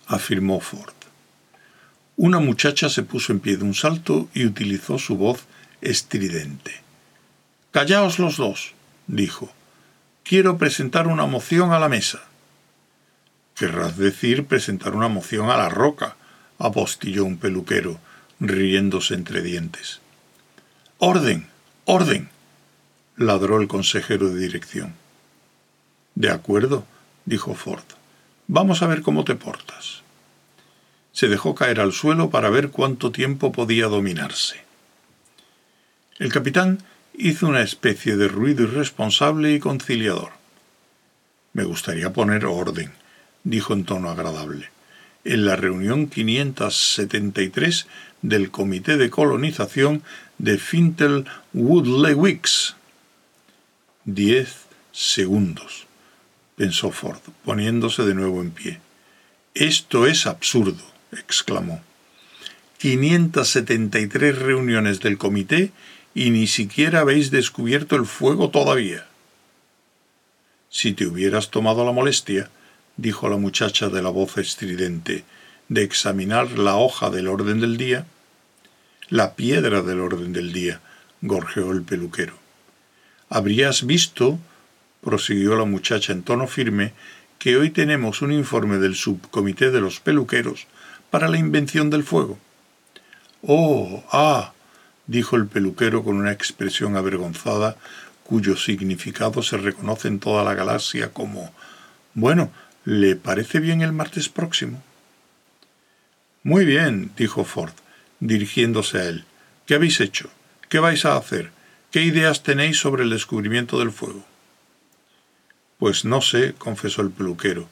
afirmó 0.07 0.59
Ford. 0.59 0.94
Una 2.17 2.39
muchacha 2.39 2.87
se 2.87 3.03
puso 3.03 3.33
en 3.33 3.41
pie 3.41 3.57
de 3.57 3.65
un 3.65 3.73
salto 3.73 4.29
y 4.33 4.45
utilizó 4.45 4.97
su 4.97 5.17
voz 5.17 5.43
estridente. 5.81 6.81
Callaos 7.71 8.19
los 8.19 8.37
dos, 8.37 8.73
dijo. 9.07 9.51
Quiero 10.23 10.57
presentar 10.57 11.07
una 11.07 11.25
moción 11.25 11.73
a 11.73 11.79
la 11.79 11.89
mesa. 11.89 12.23
Querrás 13.53 13.97
decir 13.97 14.45
presentar 14.45 14.95
una 14.95 15.09
moción 15.09 15.49
a 15.49 15.57
la 15.57 15.67
roca, 15.67 16.15
apostilló 16.57 17.25
un 17.25 17.37
peluquero, 17.37 17.99
riéndose 18.39 19.13
entre 19.13 19.41
dientes. 19.41 19.99
Orden, 20.99 21.47
orden, 21.83 22.29
ladró 23.17 23.59
el 23.59 23.67
consejero 23.67 24.29
de 24.29 24.39
dirección. 24.39 24.93
De 26.15 26.31
acuerdo, 26.31 26.85
dijo 27.25 27.55
Ford. 27.55 27.83
Vamos 28.47 28.81
a 28.81 28.87
ver 28.87 29.01
cómo 29.01 29.25
te 29.25 29.35
portas 29.35 30.04
se 31.15 31.29
dejó 31.29 31.55
caer 31.55 31.79
al 31.79 31.93
suelo 31.93 32.29
para 32.29 32.49
ver 32.49 32.71
cuánto 32.71 33.09
tiempo 33.13 33.53
podía 33.53 33.85
dominarse. 33.85 34.57
El 36.19 36.29
capitán 36.29 36.79
hizo 37.13 37.47
una 37.47 37.61
especie 37.61 38.17
de 38.17 38.27
ruido 38.27 38.63
irresponsable 38.63 39.53
y 39.53 39.59
conciliador. 39.59 40.31
Me 41.53 41.63
gustaría 41.63 42.11
poner 42.11 42.45
orden, 42.45 42.91
dijo 43.45 43.71
en 43.71 43.85
tono 43.85 44.09
agradable. 44.09 44.71
En 45.23 45.45
la 45.45 45.55
reunión 45.55 46.07
573 46.07 47.87
del 48.21 48.51
Comité 48.51 48.97
de 48.97 49.09
Colonización 49.09 50.03
de 50.37 50.57
Fintel 50.57 51.23
Woodley-Wicks. 51.53 52.75
Diez 54.03 54.65
segundos, 54.91 55.87
pensó 56.57 56.91
Ford, 56.91 57.21
poniéndose 57.45 58.03
de 58.03 58.15
nuevo 58.15 58.41
en 58.41 58.51
pie. 58.51 58.81
Esto 59.53 60.07
es 60.07 60.27
absurdo, 60.27 60.94
exclamó. 61.11 61.81
573 62.79 64.37
reuniones 64.37 64.99
del 64.99 65.17
comité 65.17 65.71
y 66.13 66.29
ni 66.29 66.47
siquiera 66.47 67.01
habéis 67.01 67.31
descubierto 67.31 67.95
el 67.95 68.05
fuego 68.05 68.49
todavía. 68.49 69.05
Si 70.69 70.93
te 70.93 71.07
hubieras 71.07 71.51
tomado 71.51 71.85
la 71.85 71.91
molestia, 71.91 72.49
dijo 72.97 73.29
la 73.29 73.37
muchacha 73.37 73.89
de 73.89 74.01
la 74.01 74.09
voz 74.09 74.37
estridente, 74.37 75.23
de 75.69 75.83
examinar 75.83 76.57
la 76.57 76.75
hoja 76.75 77.09
del 77.09 77.27
orden 77.27 77.59
del 77.59 77.77
día, 77.77 78.05
la 79.09 79.35
piedra 79.35 79.81
del 79.81 79.99
orden 79.99 80.33
del 80.33 80.53
día, 80.53 80.81
gorjeó 81.21 81.71
el 81.71 81.83
peluquero. 81.83 82.33
Habrías 83.29 83.85
visto, 83.85 84.39
prosiguió 85.01 85.55
la 85.55 85.65
muchacha 85.65 86.13
en 86.13 86.23
tono 86.23 86.47
firme, 86.47 86.93
que 87.39 87.57
hoy 87.57 87.69
tenemos 87.69 88.21
un 88.21 88.31
informe 88.31 88.77
del 88.77 88.95
subcomité 88.95 89.71
de 89.71 89.81
los 89.81 89.99
peluqueros 89.99 90.67
para 91.15 91.29
la 91.29 91.37
invención 91.37 91.89
del 91.89 92.03
fuego. 92.03 92.37
Oh, 93.41 94.03
ah, 94.11 94.51
dijo 95.07 95.37
el 95.37 95.47
peluquero 95.47 96.03
con 96.03 96.17
una 96.17 96.33
expresión 96.33 96.97
avergonzada 96.97 97.77
cuyo 98.25 98.57
significado 98.57 99.41
se 99.41 99.55
reconoce 99.55 100.09
en 100.09 100.19
toda 100.19 100.43
la 100.43 100.55
galaxia 100.55 101.13
como 101.13 101.53
Bueno, 102.15 102.51
¿le 102.83 103.15
parece 103.15 103.61
bien 103.61 103.81
el 103.81 103.93
martes 103.93 104.27
próximo? 104.27 104.83
Muy 106.43 106.65
bien, 106.65 107.13
dijo 107.15 107.45
Ford, 107.45 107.71
dirigiéndose 108.19 108.97
a 108.97 109.05
él. 109.05 109.23
¿Qué 109.65 109.75
habéis 109.75 110.01
hecho? 110.01 110.29
¿Qué 110.67 110.79
vais 110.79 111.05
a 111.05 111.15
hacer? 111.15 111.51
¿Qué 111.91 112.01
ideas 112.01 112.43
tenéis 112.43 112.77
sobre 112.77 113.03
el 113.03 113.09
descubrimiento 113.09 113.79
del 113.79 113.93
fuego? 113.93 114.25
Pues 115.79 116.03
no 116.03 116.19
sé, 116.19 116.55
confesó 116.57 117.01
el 117.03 117.11
peluquero. 117.11 117.69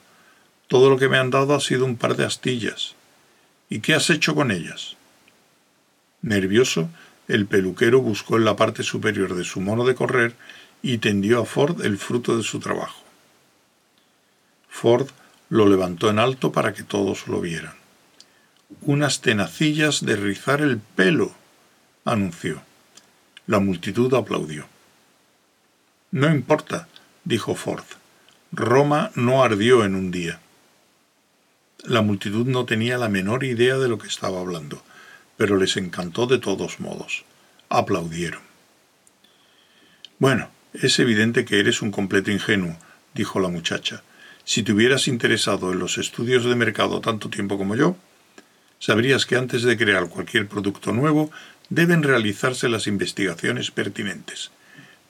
Todo 0.69 0.89
lo 0.89 0.97
que 0.97 1.09
me 1.09 1.17
han 1.17 1.29
dado 1.29 1.53
ha 1.53 1.59
sido 1.59 1.83
un 1.83 1.97
par 1.97 2.15
de 2.15 2.23
astillas. 2.23 2.95
¿Y 3.73 3.79
qué 3.79 3.95
has 3.95 4.11
hecho 4.11 4.35
con 4.35 4.51
ellas? 4.51 4.97
Nervioso, 6.21 6.89
el 7.27 7.47
peluquero 7.47 8.01
buscó 8.01 8.37
en 8.37 8.45
la 8.45 8.55
parte 8.55 8.83
superior 8.83 9.33
de 9.33 9.43
su 9.43 9.61
mono 9.61 9.83
de 9.83 9.95
correr 9.95 10.35
y 10.83 10.99
tendió 10.99 11.41
a 11.41 11.45
Ford 11.47 11.83
el 11.83 11.97
fruto 11.97 12.37
de 12.37 12.43
su 12.43 12.59
trabajo. 12.59 13.03
Ford 14.69 15.09
lo 15.49 15.67
levantó 15.67 16.11
en 16.11 16.19
alto 16.19 16.51
para 16.51 16.75
que 16.75 16.83
todos 16.83 17.27
lo 17.27 17.41
vieran. 17.41 17.73
Unas 18.81 19.21
tenacillas 19.21 20.05
de 20.05 20.17
rizar 20.17 20.61
el 20.61 20.77
pelo, 20.77 21.33
anunció. 22.05 22.61
La 23.47 23.57
multitud 23.57 24.13
aplaudió. 24.13 24.67
No 26.11 26.29
importa, 26.29 26.87
dijo 27.23 27.55
Ford. 27.55 27.85
Roma 28.51 29.09
no 29.15 29.43
ardió 29.43 29.83
en 29.83 29.95
un 29.95 30.11
día. 30.11 30.42
La 31.83 32.01
multitud 32.01 32.47
no 32.47 32.65
tenía 32.65 32.97
la 32.97 33.09
menor 33.09 33.43
idea 33.43 33.77
de 33.77 33.89
lo 33.89 33.97
que 33.97 34.07
estaba 34.07 34.39
hablando 34.39 34.81
pero 35.37 35.57
les 35.57 35.77
encantó 35.77 36.27
de 36.27 36.37
todos 36.37 36.79
modos. 36.79 37.25
Aplaudieron. 37.69 38.41
Bueno, 40.19 40.49
es 40.73 40.99
evidente 40.99 41.45
que 41.45 41.59
eres 41.59 41.81
un 41.81 41.91
completo 41.91 42.31
ingenuo, 42.31 42.77
dijo 43.13 43.39
la 43.39 43.49
muchacha. 43.49 44.03
Si 44.45 44.63
te 44.63 44.73
hubieras 44.73 45.07
interesado 45.07 45.71
en 45.71 45.79
los 45.79 45.97
estudios 45.97 46.45
de 46.45 46.55
mercado 46.55 47.01
tanto 47.01 47.29
tiempo 47.29 47.57
como 47.57 47.75
yo, 47.75 47.97
sabrías 48.79 49.25
que 49.25 49.35
antes 49.35 49.63
de 49.63 49.77
crear 49.77 50.07
cualquier 50.09 50.47
producto 50.47 50.91
nuevo 50.91 51.31
deben 51.69 52.03
realizarse 52.03 52.69
las 52.69 52.87
investigaciones 52.87 53.71
pertinentes. 53.71 54.51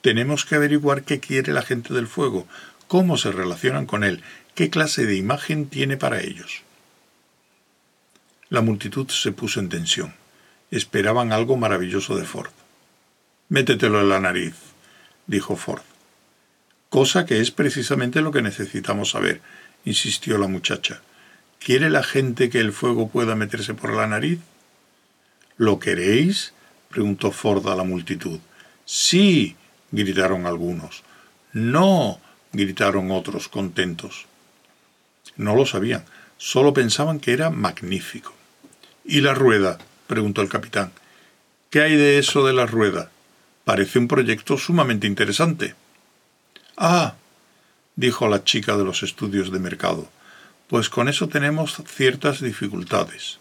Tenemos 0.02 0.46
que 0.46 0.56
averiguar 0.56 1.04
qué 1.04 1.20
quiere 1.20 1.54
la 1.54 1.62
gente 1.62 1.94
del 1.94 2.08
fuego, 2.08 2.48
cómo 2.88 3.18
se 3.18 3.32
relacionan 3.32 3.86
con 3.86 4.04
él, 4.04 4.22
qué 4.56 4.70
clase 4.70 5.06
de 5.06 5.16
imagen 5.16 5.68
tiene 5.68 5.98
para 5.98 6.22
ellos. 6.22 6.62
La 8.50 8.62
multitud 8.62 9.10
se 9.10 9.32
puso 9.32 9.60
en 9.60 9.70
tensión. 9.70 10.14
Esperaban 10.70 11.32
algo 11.32 11.58
maravilloso 11.58 12.16
de 12.16 12.24
Ford. 12.24 12.52
Métetelo 13.50 14.02
en 14.02 14.10
la 14.10 14.20
nariz, 14.20 14.56
dijo 15.28 15.56
Ford. 15.56 15.82
Cosa 16.90 17.26
que 17.26 17.40
es 17.40 17.50
precisamente 17.50 18.22
lo 18.22 18.32
que 18.32 18.44
necesitamos 18.44 19.12
saber, 19.12 19.42
insistió 19.86 20.38
la 20.38 20.48
muchacha. 20.48 21.02
¿Quiere 21.60 21.90
la 21.90 22.04
gente 22.04 22.50
que 22.50 22.60
el 22.60 22.74
fuego 22.74 23.10
pueda 23.10 23.36
meterse 23.36 23.74
por 23.74 23.94
la 23.96 24.06
nariz? 24.06 24.40
¿Lo 25.58 25.80
queréis? 25.80 26.54
preguntó 26.90 27.32
Ford 27.32 27.68
a 27.68 27.76
la 27.76 27.84
multitud. 27.84 28.40
Sí, 28.86 29.56
gritaron 29.92 30.46
algunos. 30.46 31.04
No, 31.54 32.20
gritaron 32.52 33.10
otros 33.12 33.48
contentos. 33.48 34.28
No 35.38 35.56
lo 35.56 35.66
sabían, 35.66 36.06
solo 36.38 36.74
pensaban 36.74 37.20
que 37.20 37.34
era 37.34 37.50
magnífico. 37.50 38.34
¿Y 39.06 39.22
la 39.22 39.34
rueda? 39.34 39.78
preguntó 40.08 40.42
el 40.42 40.50
capitán. 40.50 40.92
¿Qué 41.70 41.82
hay 41.82 41.96
de 41.96 42.20
eso 42.20 42.46
de 42.46 42.54
la 42.54 42.66
rueda? 42.66 43.10
Parece 43.66 43.98
un 43.98 44.08
proyecto 44.08 44.58
sumamente 44.58 45.08
interesante. 45.08 45.76
Ah, 46.78 47.16
dijo 47.96 48.28
la 48.28 48.44
chica 48.44 48.78
de 48.78 48.84
los 48.84 49.04
estudios 49.04 49.52
de 49.52 49.60
mercado, 49.60 50.10
pues 50.68 50.90
con 50.90 51.08
eso 51.08 51.28
tenemos 51.28 51.82
ciertas 51.88 52.42
dificultades. 52.42 53.40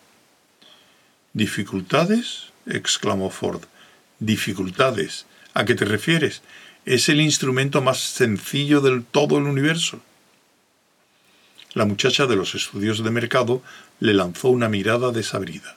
¿Dificultades? 1.33 2.53
exclamó 2.67 3.31
Ford. 3.31 3.63
¿Dificultades? 4.19 5.27
¿A 5.55 5.65
qué 5.65 5.75
te 5.75 5.85
refieres? 5.85 6.43
Es 6.85 7.09
el 7.09 7.21
instrumento 7.21 7.81
más 7.81 8.01
sencillo 8.01 8.81
del 8.81 9.05
todo 9.05 9.39
el 9.39 9.45
universo. 9.45 10.01
La 11.75 11.87
muchacha 11.87 12.27
de 12.27 12.37
los 12.37 12.55
estudios 12.55 13.03
de 13.03 13.11
mercado 13.11 13.63
le 13.99 14.13
lanzó 14.13 14.49
una 14.51 14.69
mirada 14.69 15.11
desabrida. 15.11 15.77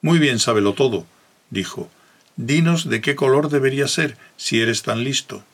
Muy 0.00 0.18
bien, 0.18 0.38
sábelo 0.38 0.72
todo, 0.72 1.06
dijo. 1.50 1.90
Dinos 2.36 2.88
de 2.88 3.02
qué 3.02 3.14
color 3.14 3.50
debería 3.50 3.88
ser, 3.88 4.16
si 4.36 4.60
eres 4.60 4.82
tan 4.82 5.04
listo. 5.04 5.44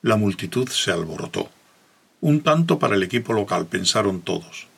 La 0.00 0.16
multitud 0.16 0.68
se 0.68 0.92
alborotó. 0.92 1.50
Un 2.20 2.42
tanto 2.42 2.78
para 2.78 2.94
el 2.94 3.02
equipo 3.02 3.32
local, 3.32 3.66
pensaron 3.66 4.22
todos. 4.22 4.68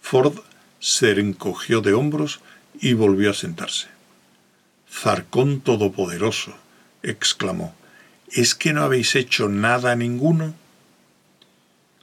Ford 0.00 0.38
se 0.80 1.10
encogió 1.12 1.82
de 1.82 1.92
hombros 1.92 2.40
y 2.80 2.94
volvió 2.94 3.30
a 3.30 3.34
sentarse. 3.34 3.88
Zarcón 4.90 5.60
Todopoderoso, 5.60 6.54
exclamó, 7.02 7.74
¿es 8.30 8.54
que 8.54 8.72
no 8.72 8.82
habéis 8.82 9.14
hecho 9.16 9.48
nada 9.48 9.94
ninguno? 9.96 10.54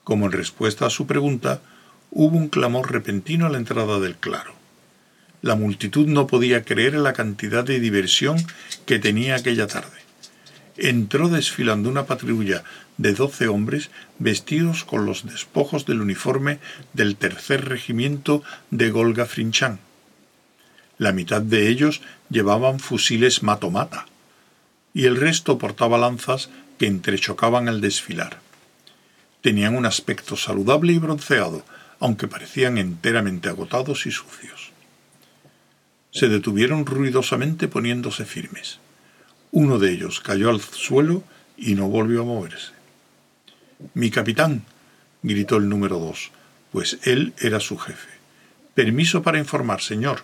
Como 0.09 0.25
en 0.25 0.31
respuesta 0.31 0.87
a 0.87 0.89
su 0.89 1.05
pregunta, 1.05 1.61
hubo 2.09 2.35
un 2.35 2.47
clamor 2.49 2.91
repentino 2.91 3.45
a 3.45 3.49
la 3.49 3.59
entrada 3.59 3.99
del 3.99 4.15
claro. 4.15 4.55
La 5.43 5.55
multitud 5.55 6.07
no 6.07 6.25
podía 6.25 6.63
creer 6.63 6.95
la 6.95 7.13
cantidad 7.13 7.63
de 7.63 7.79
diversión 7.79 8.43
que 8.87 8.97
tenía 8.97 9.35
aquella 9.35 9.67
tarde. 9.67 9.99
Entró 10.77 11.29
desfilando 11.29 11.91
una 11.91 12.07
patrulla 12.07 12.63
de 12.97 13.13
doce 13.13 13.49
hombres 13.49 13.91
vestidos 14.17 14.83
con 14.83 15.05
los 15.05 15.27
despojos 15.27 15.85
del 15.85 16.01
uniforme 16.01 16.57
del 16.93 17.15
tercer 17.15 17.65
regimiento 17.69 18.41
de 18.71 18.89
Golga 18.89 19.27
Frinchán. 19.27 19.77
La 20.97 21.11
mitad 21.11 21.43
de 21.43 21.67
ellos 21.67 22.01
llevaban 22.31 22.79
fusiles 22.79 23.43
matomata 23.43 24.07
y 24.91 25.05
el 25.05 25.17
resto 25.17 25.59
portaba 25.59 25.99
lanzas 25.99 26.49
que 26.79 26.87
entrechocaban 26.87 27.67
al 27.69 27.79
desfilar. 27.79 28.48
Tenían 29.41 29.75
un 29.75 29.85
aspecto 29.85 30.35
saludable 30.35 30.93
y 30.93 30.97
bronceado, 30.97 31.63
aunque 31.99 32.27
parecían 32.27 32.77
enteramente 32.77 33.49
agotados 33.49 34.05
y 34.05 34.11
sucios. 34.11 34.71
Se 36.11 36.27
detuvieron 36.27 36.85
ruidosamente 36.85 37.67
poniéndose 37.67 38.25
firmes. 38.25 38.79
Uno 39.51 39.79
de 39.79 39.91
ellos 39.91 40.19
cayó 40.19 40.49
al 40.49 40.61
suelo 40.61 41.23
y 41.57 41.75
no 41.75 41.87
volvió 41.87 42.21
a 42.21 42.25
moverse. 42.25 42.71
Mi 43.93 44.11
capitán, 44.11 44.63
gritó 45.23 45.57
el 45.57 45.69
número 45.69 45.99
dos, 45.99 46.31
pues 46.71 46.99
él 47.03 47.33
era 47.39 47.59
su 47.59 47.77
jefe. 47.77 48.09
Permiso 48.73 49.23
para 49.23 49.39
informar, 49.39 49.81
señor. 49.81 50.21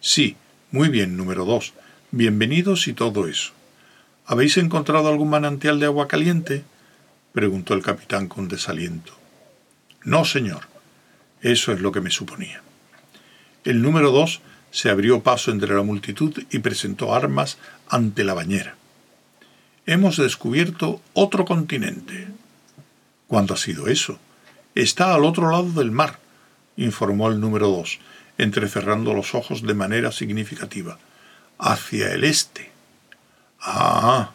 Sí, 0.00 0.36
muy 0.70 0.88
bien, 0.88 1.16
número 1.16 1.44
dos. 1.44 1.72
Bienvenidos 2.10 2.88
y 2.88 2.92
todo 2.92 3.28
eso. 3.28 3.52
¿Habéis 4.26 4.56
encontrado 4.58 5.08
algún 5.08 5.30
manantial 5.30 5.80
de 5.80 5.86
agua 5.86 6.08
caliente? 6.08 6.64
Preguntó 7.32 7.74
el 7.74 7.82
capitán 7.82 8.28
con 8.28 8.48
desaliento. 8.48 9.12
No, 10.04 10.24
señor. 10.24 10.66
Eso 11.40 11.72
es 11.72 11.80
lo 11.80 11.92
que 11.92 12.00
me 12.00 12.10
suponía. 12.10 12.62
El 13.64 13.82
número 13.82 14.10
dos 14.10 14.40
se 14.70 14.90
abrió 14.90 15.22
paso 15.22 15.50
entre 15.50 15.74
la 15.74 15.82
multitud 15.82 16.42
y 16.50 16.58
presentó 16.58 17.14
armas 17.14 17.58
ante 17.88 18.24
la 18.24 18.34
bañera. 18.34 18.76
Hemos 19.86 20.16
descubierto 20.16 21.00
otro 21.14 21.44
continente. 21.44 22.28
¿Cuándo 23.26 23.54
ha 23.54 23.56
sido 23.56 23.88
eso? 23.88 24.18
Está 24.74 25.14
al 25.14 25.24
otro 25.24 25.50
lado 25.50 25.70
del 25.72 25.90
mar, 25.90 26.18
informó 26.76 27.28
el 27.28 27.40
número 27.40 27.68
dos, 27.68 27.98
entrecerrando 28.36 29.14
los 29.14 29.34
ojos 29.34 29.62
de 29.62 29.74
manera 29.74 30.12
significativa. 30.12 30.98
Hacia 31.58 32.12
el 32.12 32.24
este. 32.24 32.70
Ah. 33.60 34.32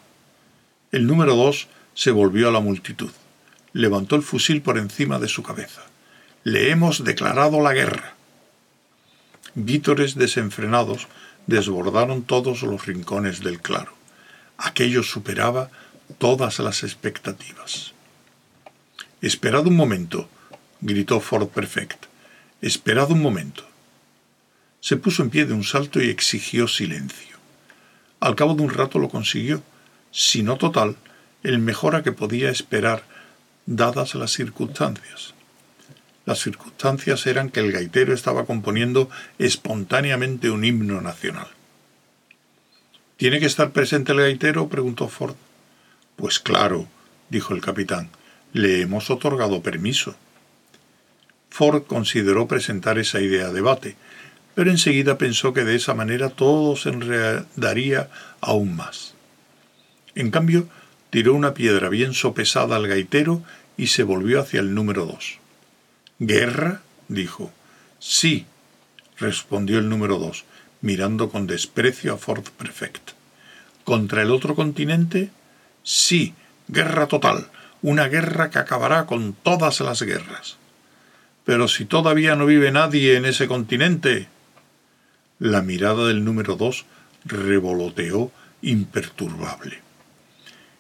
El 0.92 1.08
número 1.08 1.36
dos 1.36 1.68
se 1.94 2.12
volvió 2.12 2.50
a 2.50 2.52
la 2.52 2.60
multitud. 2.60 3.12
Levantó 3.74 4.16
el 4.16 4.24
fusil 4.24 4.62
por 4.62 4.78
encima 4.78 5.20
de 5.20 5.28
su 5.28 5.44
cabeza. 5.44 5.82
Le 6.44 6.72
hemos 6.72 7.04
declarado 7.04 7.62
la 7.62 7.74
guerra. 7.74 8.16
Vítores 9.56 10.16
desenfrenados 10.16 11.08
desbordaron 11.48 12.24
todos 12.24 12.64
los 12.64 12.86
rincones 12.86 13.42
del 13.42 13.62
claro. 13.62 13.94
Aquello 14.58 15.04
superaba 15.04 15.70
todas 16.18 16.60
las 16.60 16.84
expectativas. 16.84 17.94
Esperad 19.22 19.68
un 19.68 19.76
momento, 19.76 20.30
gritó 20.82 21.20
Ford 21.20 21.48
Perfect. 21.48 22.06
Esperad 22.62 23.12
un 23.12 23.22
momento. 23.22 23.66
Se 24.80 24.98
puso 24.98 25.24
en 25.24 25.30
pie 25.30 25.46
de 25.46 25.54
un 25.54 25.64
salto 25.64 26.02
y 26.02 26.10
exigió 26.10 26.68
silencio. 26.68 27.38
Al 28.20 28.36
cabo 28.36 28.54
de 28.54 28.64
un 28.64 28.70
rato 28.70 29.00
lo 29.00 29.10
consiguió, 29.10 29.64
si 30.12 30.44
no 30.44 30.58
total, 30.58 30.96
el 31.44 31.60
mejor 31.60 32.02
que 32.04 32.12
podía 32.12 32.50
esperar 32.50 33.04
dadas 33.66 34.16
las 34.16 34.32
circunstancias. 34.32 35.34
Las 36.26 36.40
circunstancias 36.40 37.28
eran 37.28 37.50
que 37.50 37.60
el 37.60 37.72
gaitero 37.72 38.14
estaba 38.14 38.46
componiendo 38.46 39.10
espontáneamente 39.40 40.50
un 40.50 40.64
himno 40.64 41.02
nacional. 41.02 41.48
¿Tiene 43.18 43.40
que 43.40 43.46
estar 43.46 43.72
presente 43.72 44.14
el 44.14 44.20
gaitero? 44.20 44.70
preguntó 44.70 45.10
Ford. 45.10 45.36
Pues 46.16 46.40
claro, 46.40 46.88
dijo 47.30 47.54
el 47.54 47.62
capitán, 47.62 48.10
le 48.54 48.82
hemos 48.82 49.10
otorgado 49.10 49.62
permiso. 49.62 50.16
Ford 51.50 51.84
consideró 51.84 52.48
presentar 52.48 52.98
esa 52.98 53.20
idea 53.20 53.48
a 53.48 53.52
debate, 53.52 53.96
pero 54.56 54.72
enseguida 54.72 55.18
pensó 55.18 55.54
que 55.54 55.64
de 55.64 55.76
esa 55.76 55.94
manera 55.94 56.30
todo 56.30 56.76
se 56.76 56.90
enredaría 56.90 58.10
aún 58.42 58.76
más. 58.76 59.14
En 60.16 60.32
cambio, 60.32 60.68
tiró 61.14 61.36
una 61.36 61.54
piedra 61.54 61.90
bien 61.90 62.16
sopesada 62.16 62.76
al 62.76 62.88
gaitero 62.88 63.44
y 63.78 63.86
se 63.86 64.02
volvió 64.02 64.42
hacia 64.42 64.62
el 64.62 64.74
número 64.74 65.06
dos. 65.06 65.38
¿Guerra? 66.18 66.82
dijo. 67.08 67.52
Sí, 68.00 68.48
respondió 69.20 69.78
el 69.78 69.90
número 69.90 70.18
dos, 70.18 70.44
mirando 70.82 71.30
con 71.30 71.46
desprecio 71.46 72.16
a 72.16 72.18
Ford 72.18 72.48
Perfect. 72.58 73.12
¿Contra 73.84 74.24
el 74.24 74.32
otro 74.32 74.56
continente? 74.56 75.30
Sí, 75.84 76.34
guerra 76.68 77.06
total, 77.08 77.46
una 77.84 78.08
guerra 78.08 78.50
que 78.50 78.58
acabará 78.58 79.06
con 79.06 79.34
todas 79.34 79.82
las 79.82 80.02
guerras. 80.02 80.58
Pero 81.46 81.68
si 81.68 81.86
todavía 81.86 82.36
no 82.36 82.48
vive 82.48 82.72
nadie 82.72 83.18
en 83.18 83.26
ese 83.26 83.48
continente. 83.48 84.30
La 85.38 85.62
mirada 85.62 86.08
del 86.08 86.26
número 86.26 86.56
dos 86.56 86.86
revoloteó 87.24 88.32
imperturbable. 88.64 89.83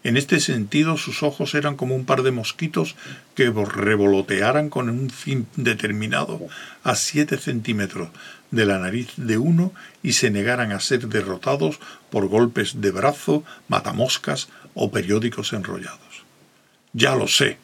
En 0.03 0.17
este 0.17 0.41
sentido, 0.41 0.98
sus 0.98 1.24
ojos 1.24 1.55
eran 1.55 1.77
como 1.77 1.95
un 1.95 2.05
par 2.05 2.24
de 2.24 2.31
mosquitos 2.31 2.95
que 3.36 3.50
revolotearan 3.50 4.69
con 4.69 4.89
un 4.89 5.10
fin 5.10 5.48
determinado 5.55 6.41
a 6.83 6.95
siete 6.95 7.38
centímetros 7.38 8.10
de 8.51 8.65
la 8.65 8.79
nariz 8.79 9.13
de 9.15 9.38
uno 9.38 9.74
y 10.03 10.13
se 10.13 10.29
negaran 10.29 10.74
a 10.74 10.81
ser 10.81 11.07
derrotados 11.07 11.80
por 12.10 12.28
golpes 12.28 12.82
de 12.82 12.91
brazo, 12.91 13.45
matamoscas 13.69 14.49
o 14.73 14.91
periódicos 14.91 15.54
enrollados. 15.54 16.25
Ya 16.91 17.15
lo 17.15 17.28
sé, 17.28 17.58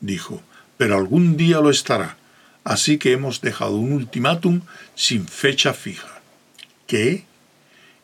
dijo, 0.00 0.42
pero 0.76 0.96
algún 0.96 1.38
día 1.38 1.60
lo 1.60 1.70
estará, 1.70 2.16
así 2.62 2.98
que 2.98 3.12
hemos 3.12 3.40
dejado 3.40 3.76
un 3.76 3.92
ultimátum 3.92 4.60
sin 4.94 5.26
fecha 5.26 5.72
fija. 5.72 6.20
¿Qué? 6.86 7.24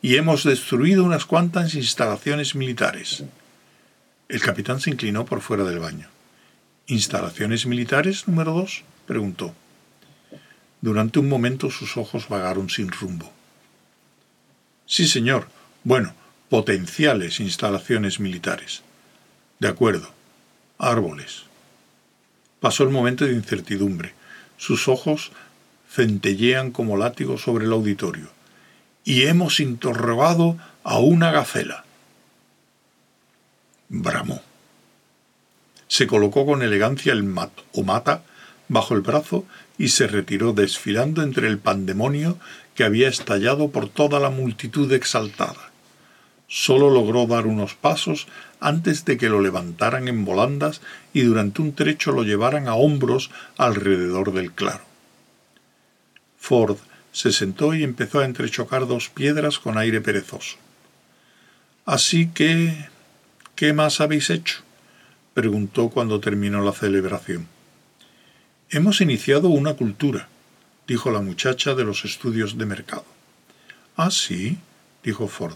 Y 0.00 0.16
hemos 0.16 0.44
destruido 0.44 1.04
unas 1.04 1.26
cuantas 1.26 1.74
instalaciones 1.74 2.54
militares. 2.54 3.22
El 4.32 4.40
capitán 4.40 4.80
se 4.80 4.88
inclinó 4.88 5.26
por 5.26 5.42
fuera 5.42 5.62
del 5.62 5.78
baño. 5.78 6.08
¿Instalaciones 6.86 7.66
militares 7.66 8.26
número 8.26 8.54
dos? 8.54 8.82
preguntó. 9.06 9.54
Durante 10.80 11.18
un 11.18 11.28
momento 11.28 11.70
sus 11.70 11.98
ojos 11.98 12.30
vagaron 12.30 12.70
sin 12.70 12.90
rumbo. 12.90 13.30
Sí, 14.86 15.06
señor. 15.06 15.48
Bueno, 15.84 16.14
potenciales 16.48 17.40
instalaciones 17.40 18.20
militares. 18.20 18.80
De 19.58 19.68
acuerdo. 19.68 20.10
Árboles. 20.78 21.42
Pasó 22.58 22.84
el 22.84 22.88
momento 22.88 23.26
de 23.26 23.34
incertidumbre. 23.34 24.14
Sus 24.56 24.88
ojos 24.88 25.30
centellean 25.90 26.70
como 26.70 26.96
látigos 26.96 27.42
sobre 27.42 27.66
el 27.66 27.72
auditorio. 27.72 28.30
Y 29.04 29.24
hemos 29.24 29.60
interrogado 29.60 30.56
a 30.84 31.00
una 31.00 31.30
gacela 31.32 31.84
bramó. 33.92 34.42
Se 35.86 36.06
colocó 36.06 36.46
con 36.46 36.62
elegancia 36.62 37.12
el 37.12 37.22
mat 37.22 37.52
o 37.74 37.82
mata 37.84 38.22
bajo 38.68 38.94
el 38.94 39.02
brazo 39.02 39.44
y 39.76 39.88
se 39.88 40.06
retiró 40.06 40.54
desfilando 40.54 41.22
entre 41.22 41.46
el 41.46 41.58
pandemonio 41.58 42.38
que 42.74 42.84
había 42.84 43.08
estallado 43.08 43.70
por 43.70 43.90
toda 43.90 44.18
la 44.18 44.30
multitud 44.30 44.90
exaltada. 44.92 45.70
Solo 46.48 46.90
logró 46.90 47.26
dar 47.26 47.46
unos 47.46 47.74
pasos 47.74 48.26
antes 48.60 49.04
de 49.04 49.18
que 49.18 49.28
lo 49.28 49.42
levantaran 49.42 50.08
en 50.08 50.24
volandas 50.24 50.80
y 51.12 51.22
durante 51.22 51.60
un 51.60 51.74
trecho 51.74 52.12
lo 52.12 52.22
llevaran 52.22 52.68
a 52.68 52.74
hombros 52.74 53.30
alrededor 53.58 54.32
del 54.32 54.52
claro. 54.52 54.84
Ford 56.38 56.78
se 57.12 57.30
sentó 57.30 57.74
y 57.74 57.82
empezó 57.82 58.20
a 58.20 58.24
entrechocar 58.24 58.86
dos 58.86 59.10
piedras 59.10 59.58
con 59.58 59.76
aire 59.76 60.00
perezoso. 60.00 60.56
Así 61.84 62.28
que 62.28 62.90
¿Qué 63.62 63.72
más 63.72 64.00
habéis 64.00 64.28
hecho? 64.28 64.62
preguntó 65.34 65.88
cuando 65.88 66.18
terminó 66.18 66.64
la 66.64 66.72
celebración. 66.72 67.46
Hemos 68.70 69.00
iniciado 69.00 69.50
una 69.50 69.74
cultura, 69.74 70.26
dijo 70.88 71.12
la 71.12 71.20
muchacha 71.20 71.76
de 71.76 71.84
los 71.84 72.04
estudios 72.04 72.58
de 72.58 72.66
mercado. 72.66 73.04
Ah, 73.96 74.10
sí, 74.10 74.58
dijo 75.04 75.28
Ford. 75.28 75.54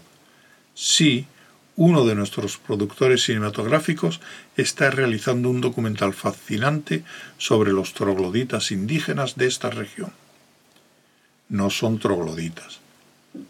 Sí, 0.73 1.27
uno 1.75 2.05
de 2.05 2.15
nuestros 2.15 2.57
productores 2.57 3.25
cinematográficos 3.25 4.21
está 4.55 4.89
realizando 4.89 5.49
un 5.49 5.59
documental 5.59 6.13
fascinante 6.13 7.03
sobre 7.37 7.73
los 7.73 7.93
trogloditas 7.93 8.71
indígenas 8.71 9.35
de 9.35 9.47
esta 9.47 9.69
región. 9.69 10.13
No 11.49 11.69
son 11.69 11.99
trogloditas. 11.99 12.79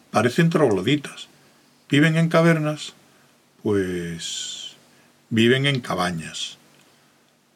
Parecen 0.10 0.50
trogloditas. 0.50 1.28
Viven 1.92 2.18
en 2.18 2.30
cavernas 2.30 2.96
pues 3.68 4.78
viven 5.30 5.66
en 5.66 5.82
cabañas. 5.82 6.58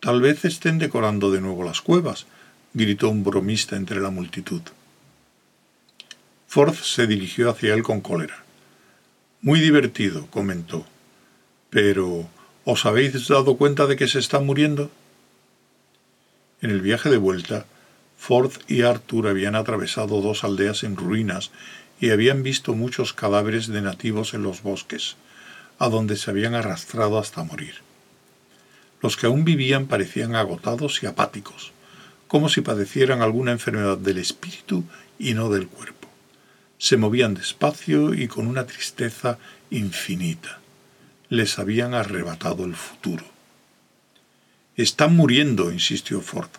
Tal 0.02 0.19
vez 0.19 0.43
estén 0.43 0.78
decorando 0.78 1.32
de 1.32 1.39
nuevo 1.39 1.63
las 1.63 1.80
cuevas, 1.80 2.26
gritó 2.74 3.08
un 3.08 3.24
bromista 3.24 3.78
entre 3.78 4.02
la 4.02 4.10
multitud. 4.10 4.60
Ford 6.50 6.76
se 6.76 7.08
dirigió 7.08 7.50
hacia 7.50 7.74
él 7.74 7.82
con 7.82 8.02
cólera. 8.02 8.43
Muy 9.41 9.62
divertido, 9.62 10.28
comentó. 10.28 10.86
Pero, 11.69 12.28
¿os 12.65 12.86
habéis 12.86 13.30
dado 13.30 13.56
cuenta 13.56 13.88
de 13.88 13.95
que 13.95 14.10
se 14.10 14.19
está 14.19 14.41
muriendo? 14.41 14.91
En 16.62 16.71
el 16.71 16.82
viaje 16.82 17.10
de 17.10 17.19
vuelta, 17.19 17.67
Ford 18.17 18.52
y 18.67 18.82
Arthur 18.82 19.30
habían 19.30 19.56
atravesado 19.56 20.19
dos 20.19 20.43
aldeas 20.43 20.84
en 20.84 20.97
ruinas 20.97 21.52
y 22.02 22.10
habían 22.10 22.43
visto 22.43 22.74
muchos 22.74 23.13
cadáveres 23.13 23.67
de 23.67 23.82
nativos 23.82 24.34
en 24.34 24.43
los 24.43 24.62
bosques 24.62 25.15
a 25.82 25.89
donde 25.89 26.15
se 26.15 26.30
habían 26.30 26.54
arrastrado 26.54 27.17
hasta 27.17 27.44
morir. 27.44 27.74
Los 29.02 29.17
que 29.17 29.26
aún 29.26 29.44
vivían 29.44 29.88
parecían 29.88 30.36
agotados 30.36 31.02
y 31.02 31.08
apáticos, 31.08 31.72
como 32.28 32.50
si 32.50 32.62
padecieran 32.62 33.24
alguna 33.24 33.52
enfermedad 33.52 33.98
del 33.98 34.20
espíritu 34.20 34.84
y 35.17 35.34
no 35.34 35.50
del 35.50 35.67
cuerpo. 35.67 36.08
Se 36.78 36.98
movían 36.98 37.34
despacio 37.34 38.13
y 38.13 38.28
con 38.28 38.46
una 38.46 38.67
tristeza 38.67 39.39
infinita. 39.72 40.60
Les 41.30 41.58
habían 41.58 41.96
arrebatado 41.96 42.63
el 42.65 42.76
futuro. 42.76 43.26
Están 44.78 45.15
muriendo, 45.15 45.72
insistió 45.72 46.22
Ford. 46.22 46.52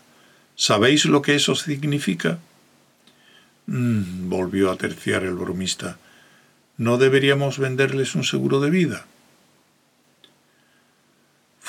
¿Sabéis 0.56 1.04
lo 1.04 1.22
que 1.22 1.36
eso 1.36 1.54
significa? 1.54 2.40
Mm, 3.66 4.28
volvió 4.28 4.72
a 4.72 4.76
terciar 4.76 5.22
el 5.22 5.34
bromista. 5.34 5.98
¿No 6.76 6.98
deberíamos 6.98 7.60
venderles 7.60 8.16
un 8.16 8.24
seguro 8.24 8.58
de 8.58 8.70
vida? 8.70 9.06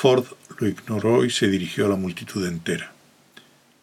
Ford 0.04 0.26
lo 0.60 0.68
ignoró 0.68 1.24
y 1.24 1.30
se 1.30 1.48
dirigió 1.48 1.86
a 1.86 1.88
la 1.88 1.96
multitud 1.96 2.46
entera. 2.46 2.92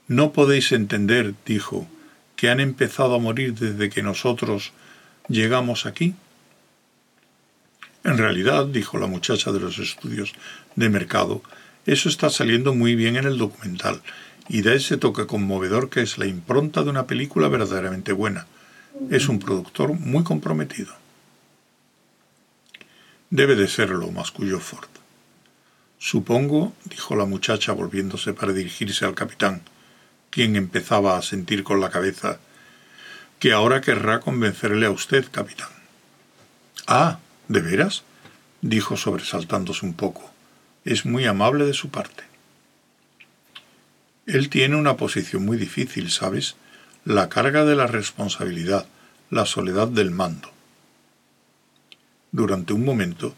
No 0.07 0.35
podéis 0.35 0.71
entender, 0.73 1.33
dijo, 1.47 1.89
que 2.37 2.51
han 2.51 2.61
empezado 2.61 3.15
a 3.15 3.19
morir 3.19 3.55
desde 3.55 3.89
que 3.89 4.03
nosotros 4.03 4.73
llegamos 5.29 5.87
aquí? 5.87 6.15
En 8.05 8.19
realidad, 8.19 8.67
dijo 8.67 8.99
la 8.99 9.07
muchacha 9.07 9.51
de 9.51 9.61
los 9.61 9.79
estudios 9.79 10.35
de 10.77 10.91
mercado, 10.91 11.41
eso 11.87 12.11
está 12.11 12.29
saliendo 12.29 12.75
muy 12.75 12.97
bien 12.97 13.17
en 13.17 13.25
el 13.25 13.39
documental 13.39 14.03
y 14.47 14.61
da 14.61 14.75
ese 14.75 14.99
toque 14.99 15.27
conmovedor 15.27 15.89
que 15.89 16.03
es 16.03 16.19
la 16.19 16.27
impronta 16.27 16.83
de 16.83 16.91
una 16.91 17.07
película 17.07 17.49
verdaderamente 17.49 18.13
buena. 18.13 18.47
Es 19.11 19.31
un 19.31 19.39
productor 19.39 19.95
muy 19.95 20.23
comprometido. 20.23 20.93
Debe 23.31 23.57
de 23.57 23.69
serlo, 23.69 24.11
masculló 24.11 24.61
Ford. 24.61 25.01
Supongo, 26.03 26.73
dijo 26.87 27.15
la 27.15 27.27
muchacha 27.27 27.73
volviéndose 27.73 28.33
para 28.33 28.55
dirigirse 28.55 29.05
al 29.05 29.15
capitán, 29.15 29.61
quien 30.31 30.57
empezaba 30.57 31.19
a 31.19 31.23
sentir 31.23 31.63
con 31.63 31.79
la 31.79 31.91
cabeza, 31.91 32.39
que 33.39 33.53
ahora 33.53 33.83
querrá 33.83 34.21
convencerle 34.21 34.87
a 34.87 34.91
usted, 34.91 35.27
capitán. 35.31 35.69
Ah, 36.87 37.19
¿de 37.49 37.61
veras? 37.61 38.03
dijo 38.63 38.97
sobresaltándose 38.97 39.85
un 39.85 39.93
poco. 39.93 40.33
Es 40.87 41.05
muy 41.05 41.27
amable 41.27 41.67
de 41.67 41.75
su 41.75 41.91
parte. 41.91 42.25
Él 44.25 44.49
tiene 44.49 44.77
una 44.77 44.97
posición 44.97 45.45
muy 45.45 45.59
difícil, 45.59 46.11
¿sabes? 46.11 46.57
La 47.05 47.29
carga 47.29 47.67
de 47.67 47.77
la 47.77 47.87
responsabilidad, 47.87 48.87
la 49.29 49.45
soledad 49.45 49.89
del 49.89 50.11
mando. 50.11 50.51
Durante 52.33 52.73
un 52.73 52.87
momento, 52.87 53.35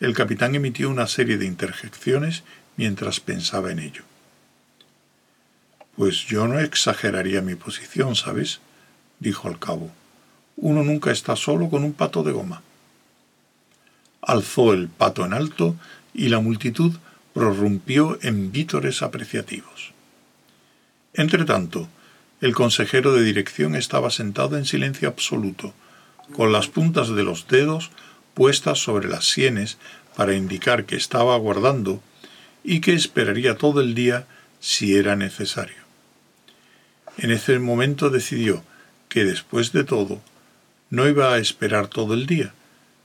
el 0.00 0.14
capitán 0.14 0.54
emitió 0.54 0.90
una 0.90 1.06
serie 1.06 1.38
de 1.38 1.46
interjecciones 1.46 2.42
mientras 2.76 3.20
pensaba 3.20 3.70
en 3.70 3.78
ello. 3.78 4.02
Pues 5.96 6.26
yo 6.26 6.46
no 6.46 6.60
exageraría 6.60 7.40
mi 7.40 7.54
posición, 7.54 8.16
¿sabes? 8.16 8.60
dijo 9.18 9.48
al 9.48 9.58
cabo. 9.58 9.90
Uno 10.56 10.82
nunca 10.82 11.10
está 11.10 11.36
solo 11.36 11.70
con 11.70 11.84
un 11.84 11.94
pato 11.94 12.22
de 12.22 12.32
goma. 12.32 12.62
Alzó 14.20 14.72
el 14.74 14.88
pato 14.88 15.24
en 15.24 15.32
alto 15.32 15.76
y 16.12 16.28
la 16.28 16.40
multitud 16.40 16.92
prorrumpió 17.32 18.18
en 18.22 18.52
vítores 18.52 19.02
apreciativos. 19.02 19.92
Entretanto, 21.14 21.88
el 22.42 22.54
consejero 22.54 23.14
de 23.14 23.22
dirección 23.22 23.74
estaba 23.74 24.10
sentado 24.10 24.58
en 24.58 24.66
silencio 24.66 25.08
absoluto, 25.08 25.72
con 26.34 26.52
las 26.52 26.68
puntas 26.68 27.08
de 27.08 27.22
los 27.22 27.48
dedos 27.48 27.90
puestas 28.36 28.78
sobre 28.78 29.08
las 29.08 29.24
sienes 29.24 29.78
para 30.14 30.34
indicar 30.34 30.84
que 30.84 30.94
estaba 30.94 31.34
aguardando 31.34 32.02
y 32.62 32.82
que 32.82 32.92
esperaría 32.92 33.56
todo 33.56 33.80
el 33.80 33.94
día 33.94 34.26
si 34.60 34.94
era 34.94 35.16
necesario. 35.16 35.78
En 37.16 37.30
ese 37.30 37.58
momento 37.58 38.10
decidió 38.10 38.62
que 39.08 39.24
después 39.24 39.72
de 39.72 39.84
todo 39.84 40.20
no 40.90 41.08
iba 41.08 41.32
a 41.32 41.38
esperar 41.38 41.88
todo 41.88 42.12
el 42.12 42.26
día, 42.26 42.52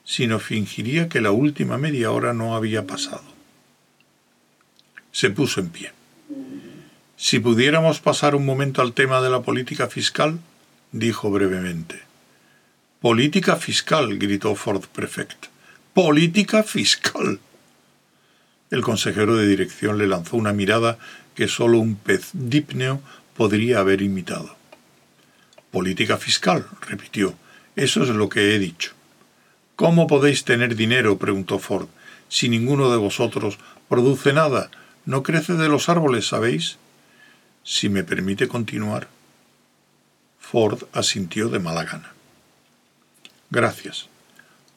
sino 0.03 0.37
fingiría 0.37 1.07
que 1.07 1.21
la 1.21 1.31
última 1.31 1.77
media 1.77 2.11
hora 2.11 2.33
no 2.33 2.53
había 2.53 2.85
pasado. 2.85 3.23
Se 5.13 5.29
puso 5.29 5.61
en 5.61 5.69
pie. 5.69 5.93
Si 7.15 7.39
pudiéramos 7.39 8.01
pasar 8.01 8.35
un 8.35 8.45
momento 8.45 8.81
al 8.81 8.91
tema 8.91 9.21
de 9.21 9.29
la 9.29 9.43
política 9.43 9.87
fiscal, 9.87 10.39
dijo 10.91 11.31
brevemente. 11.31 12.10
Política 13.01 13.55
fiscal, 13.55 14.19
gritó 14.19 14.53
Ford 14.53 14.83
Prefect. 14.93 15.47
Política 15.91 16.61
fiscal. 16.61 17.39
El 18.69 18.83
consejero 18.83 19.35
de 19.37 19.47
dirección 19.47 19.97
le 19.97 20.05
lanzó 20.05 20.37
una 20.37 20.53
mirada 20.53 20.99
que 21.33 21.47
solo 21.47 21.79
un 21.79 21.95
pez 21.95 22.29
dípneo 22.33 23.01
podría 23.35 23.79
haber 23.79 24.03
imitado. 24.03 24.55
Política 25.71 26.17
fiscal, 26.17 26.67
repitió. 26.87 27.33
Eso 27.75 28.03
es 28.03 28.09
lo 28.09 28.29
que 28.29 28.53
he 28.53 28.59
dicho. 28.59 28.91
¿Cómo 29.75 30.05
podéis 30.05 30.45
tener 30.45 30.75
dinero? 30.75 31.17
preguntó 31.17 31.57
Ford, 31.57 31.87
si 32.29 32.49
ninguno 32.49 32.91
de 32.91 32.97
vosotros 32.97 33.57
produce 33.89 34.31
nada. 34.31 34.69
No 35.07 35.23
crece 35.23 35.53
de 35.53 35.69
los 35.69 35.89
árboles, 35.89 36.27
¿sabéis? 36.27 36.77
Si 37.63 37.89
me 37.89 38.03
permite 38.03 38.47
continuar. 38.47 39.07
Ford 40.39 40.83
asintió 40.93 41.49
de 41.49 41.57
mala 41.57 41.83
gana. 41.85 42.20
Gracias. 43.51 44.07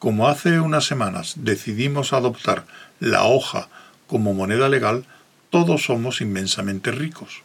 Como 0.01 0.29
hace 0.29 0.59
unas 0.61 0.85
semanas 0.85 1.35
decidimos 1.37 2.13
adoptar 2.13 2.67
la 2.99 3.25
hoja 3.25 3.69
como 4.09 4.35
moneda 4.35 4.69
legal, 4.69 5.05
todos 5.49 5.85
somos 5.85 6.21
inmensamente 6.21 6.91
ricos. 6.91 7.43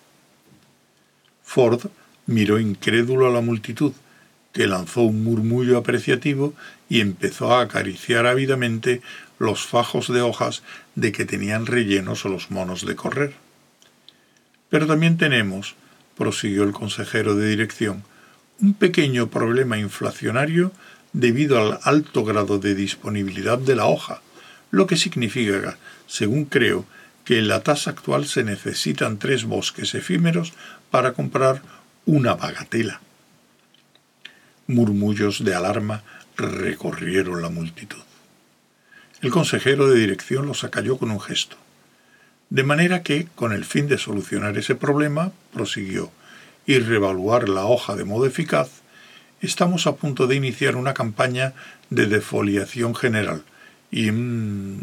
Ford 1.43 1.85
miró 2.25 2.59
incrédulo 2.59 3.27
a 3.27 3.31
la 3.31 3.41
multitud, 3.41 3.93
que 4.51 4.65
lanzó 4.65 5.03
un 5.03 5.23
murmullo 5.23 5.77
apreciativo 5.77 6.55
y 6.89 7.01
empezó 7.01 7.53
a 7.53 7.61
acariciar 7.61 8.25
ávidamente 8.25 9.01
los 9.37 9.65
fajos 9.65 10.11
de 10.11 10.21
hojas 10.21 10.63
de 10.95 11.11
que 11.11 11.25
tenían 11.25 11.67
rellenos 11.67 12.25
los 12.25 12.49
monos 12.49 12.85
de 12.85 12.95
correr. 12.95 13.33
Pero 14.69 14.87
también 14.87 15.17
tenemos, 15.17 15.75
prosiguió 16.17 16.63
el 16.63 16.71
consejero 16.71 17.35
de 17.35 17.47
dirección, 17.49 18.03
un 18.59 18.73
pequeño 18.73 19.27
problema 19.27 19.77
inflacionario 19.77 20.71
debido 21.13 21.60
al 21.60 21.80
alto 21.84 22.24
grado 22.24 22.60
de 22.60 22.76
disponibilidad 22.76 23.58
de 23.58 23.76
la 23.76 23.86
hoja, 23.86 24.22
lo 24.72 24.88
que 24.88 24.98
significa, 24.98 25.78
según 26.08 26.45
creo, 26.45 26.86
que 27.26 27.39
en 27.39 27.48
la 27.48 27.62
tasa 27.62 27.91
actual 27.91 28.26
se 28.26 28.43
necesitan 28.43 29.19
tres 29.19 29.45
bosques 29.45 29.93
efímeros 29.95 30.54
para 30.89 31.13
comprar 31.13 31.62
una 32.06 32.36
bagatela. 32.36 33.02
Murmullos 34.67 35.43
de 35.43 35.56
alarma 35.56 36.04
recorrieron 36.38 37.41
la 37.41 37.50
multitud. 37.50 38.02
El 39.22 39.32
consejero 39.32 39.89
de 39.89 40.00
dirección 40.00 40.48
los 40.48 40.63
acalló 40.63 40.98
con 40.98 41.12
un 41.12 41.19
gesto. 41.19 41.58
De 42.50 42.63
manera 42.63 43.04
que, 43.04 43.28
con 43.36 43.52
el 43.52 43.65
fin 43.65 43.88
de 43.88 43.98
solucionar 43.98 44.58
ese 44.58 44.76
problema, 44.76 45.32
prosiguió, 45.54 46.12
y 46.65 46.80
revaluar 46.80 47.50
la 47.50 47.65
hoja 47.65 47.95
de 47.95 48.06
modo 48.06 48.26
eficaz, 48.26 48.69
estamos 49.41 49.88
a 49.88 49.95
punto 49.95 50.28
de 50.28 50.36
iniciar 50.36 50.75
una 50.75 50.93
campaña 50.93 51.54
de 51.89 52.06
defoliación 52.08 52.95
general 52.95 53.43
y 53.91 54.12
mm, 54.12 54.82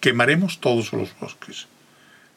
quemaremos 0.00 0.60
todos 0.60 0.92
los 0.92 1.18
bosques. 1.18 1.66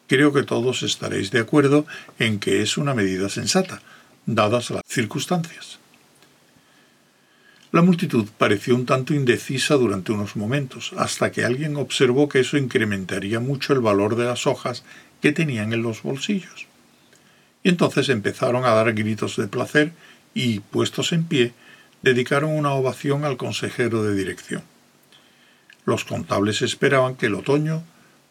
Creo 0.08 0.34
que 0.34 0.44
todos 0.44 0.82
estaréis 0.84 1.32
de 1.32 1.40
acuerdo 1.40 1.86
en 2.18 2.40
que 2.40 2.62
es 2.62 2.78
una 2.78 2.96
medida 2.96 3.30
sensata, 3.30 3.82
dadas 4.26 4.72
las 4.72 4.82
circunstancias. 4.88 5.80
La 7.72 7.84
multitud 7.84 8.28
pareció 8.40 8.76
un 8.76 8.88
tanto 8.88 9.14
indecisa 9.14 9.76
durante 9.76 10.12
unos 10.12 10.36
momentos, 10.36 10.92
hasta 10.98 11.32
que 11.32 11.46
alguien 11.46 11.76
observó 11.76 12.28
que 12.28 12.40
eso 12.40 12.58
incrementaría 12.58 13.40
mucho 13.40 13.74
el 13.74 13.80
valor 13.80 14.16
de 14.16 14.26
las 14.26 14.48
hojas 14.48 14.84
que 15.22 15.32
tenían 15.32 15.72
en 15.74 15.84
los 15.84 16.02
bolsillos. 16.02 16.66
Y 17.62 17.70
entonces 17.70 18.10
empezaron 18.10 18.66
a 18.66 18.70
dar 18.70 18.92
gritos 18.94 19.36
de 19.36 19.48
placer 19.48 19.92
y, 20.34 20.60
puestos 20.60 21.12
en 21.12 21.26
pie, 21.26 21.54
dedicaron 22.02 22.52
una 22.52 22.74
ovación 22.74 23.26
al 23.26 23.38
consejero 23.38 24.04
de 24.04 24.16
dirección. 24.16 24.64
Los 25.86 26.06
contables 26.06 26.62
esperaban 26.62 27.16
que 27.16 27.28
el 27.28 27.36
otoño 27.36 27.84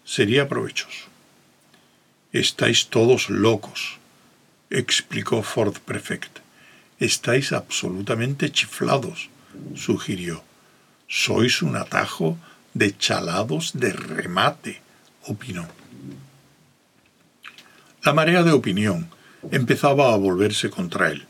sería 0.04 0.48
provechoso. 0.48 1.06
Estáis 2.32 2.88
todos 2.88 3.30
locos, 3.30 3.98
explicó 4.70 5.42
Ford 5.42 5.76
Prefect. 5.84 6.38
Estáis 6.98 7.52
absolutamente 7.52 8.50
chiflados, 8.50 9.30
sugirió. 9.74 10.42
Sois 11.08 11.62
un 11.62 11.76
atajo 11.76 12.38
de 12.74 12.96
chalados 12.96 13.72
de 13.74 13.92
remate, 13.92 14.80
opinó. 15.24 15.66
La 18.02 18.12
marea 18.12 18.42
de 18.42 18.52
opinión 18.52 19.08
empezaba 19.50 20.12
a 20.12 20.16
volverse 20.16 20.70
contra 20.70 21.10
él. 21.10 21.27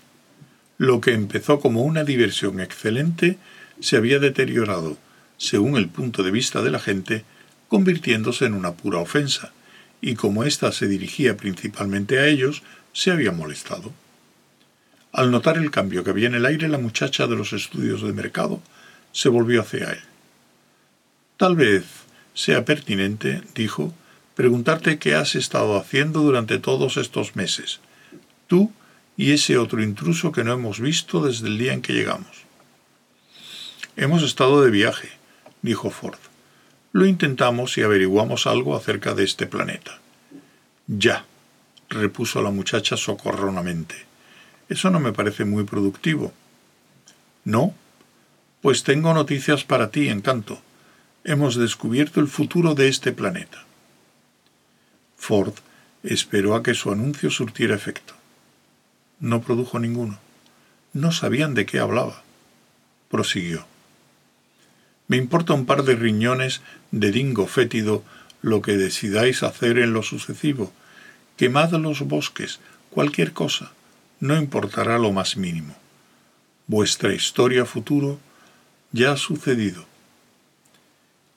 Lo 0.79 1.01
que 1.01 1.12
empezó 1.12 1.59
como 1.59 1.83
una 1.83 2.05
diversión 2.05 2.61
excelente 2.61 3.37
se 3.81 3.97
había 3.97 4.21
deteriorado, 4.21 4.97
según 5.37 5.77
el 5.77 5.88
punto 5.88 6.23
de 6.23 6.31
vista 6.31 6.62
de 6.62 6.71
la 6.71 6.79
gente, 6.79 7.25
convirtiéndose 7.69 8.47
en 8.47 8.55
una 8.55 8.75
pura 8.75 8.99
ofensa, 8.99 9.53
y 10.01 10.14
como 10.14 10.45
ésta 10.45 10.71
se 10.71 10.87
dirigía 10.87 11.37
principalmente 11.37 12.21
a 12.21 12.27
ellos, 12.27 12.62
se 12.93 13.11
había 13.11 13.33
molestado. 13.33 13.93
Al 15.12 15.33
notar 15.33 15.57
el 15.57 15.73
cambio 15.73 16.05
que 16.05 16.11
había 16.11 16.29
en 16.29 16.37
el 16.37 16.47
aire, 16.47 16.69
la 16.69 16.79
muchacha 16.79 17.27
de 17.27 17.35
los 17.35 17.53
estudios 17.53 18.03
de 18.03 18.12
mercado 18.12 18.62
se 19.11 19.29
volvió 19.29 19.62
hacia 19.62 19.91
él. 19.91 20.01
Tal 21.37 21.57
vez 21.57 21.85
sea 22.35 22.64
pertinente, 22.64 23.43
dijo, 23.55 23.93
preguntarte 24.37 25.01
qué 25.01 25.17
has 25.17 25.35
estado 25.35 25.77
haciendo 25.77 26.21
durante 26.21 26.59
todos 26.59 26.97
estos 26.97 27.35
meses, 27.35 27.81
tú 28.47 28.73
y 29.19 29.33
ese 29.33 29.59
otro 29.59 29.83
intruso 29.83 30.31
que 30.31 30.45
no 30.45 30.53
hemos 30.53 30.81
visto 30.81 31.21
desde 31.21 31.49
el 31.49 31.59
día 31.59 31.73
en 31.75 31.83
que 31.83 31.93
llegamos. 31.93 32.45
Hemos 33.97 34.23
estado 34.23 34.63
de 34.63 34.71
viaje, 34.71 35.11
dijo 35.61 35.91
Ford. 35.91 36.21
Lo 36.93 37.05
intentamos 37.05 37.77
y 37.77 37.83
averiguamos 37.83 38.47
algo 38.47 38.77
acerca 38.77 39.15
de 39.15 39.25
este 39.25 39.49
planeta. 39.49 39.99
Ya, 40.87 41.25
repuso 41.91 42.43
la 42.43 42.53
muchacha 42.53 42.97
socorronamente. 42.97 43.97
Eso 44.69 44.89
no 44.89 45.01
me 45.01 45.13
parece 45.13 45.45
muy 45.45 45.65
productivo. 45.65 46.33
¿No? 47.45 47.75
Pues 48.63 48.85
tengo 48.85 49.13
noticias 49.15 49.65
para 49.65 49.91
ti, 49.91 50.09
encanto. 50.09 50.63
Hemos 51.25 51.57
descubierto 51.57 52.21
el 52.21 52.29
futuro 52.29 52.77
de 52.77 52.87
este 52.87 53.11
planeta. 53.11 53.65
Ford 55.17 55.55
esperó 56.05 56.55
a 56.55 56.63
que 56.63 56.75
su 56.75 56.93
anuncio 56.93 57.31
surtiera 57.31 57.75
efecto. 57.75 58.18
No 59.21 59.43
produjo 59.43 59.79
ninguno. 59.79 60.19
No 60.93 61.13
sabían 61.13 61.55
de 61.55 61.67
qué 61.67 61.79
hablaba. 61.81 62.23
Prosiguió. 63.11 63.67
Me 65.09 65.17
importa 65.17 65.55
un 65.55 65.67
par 65.67 65.85
de 65.85 65.97
riñones 65.97 66.61
de 66.91 67.11
dingo 67.11 67.47
fétido 67.47 68.05
lo 68.43 68.63
que 68.63 68.77
decidáis 68.77 69.43
hacer 69.43 69.79
en 69.79 69.93
lo 69.93 70.03
sucesivo. 70.03 70.73
Quemad 71.37 71.73
los 71.73 72.01
bosques, 72.03 72.61
cualquier 72.91 73.33
cosa, 73.33 73.73
no 74.21 74.37
importará 74.37 74.99
lo 74.99 75.13
más 75.13 75.37
mínimo. 75.37 75.75
Vuestra 76.67 77.15
historia 77.15 77.65
futuro 77.65 78.21
ya 78.93 79.13
ha 79.13 79.17
sucedido. 79.17 79.87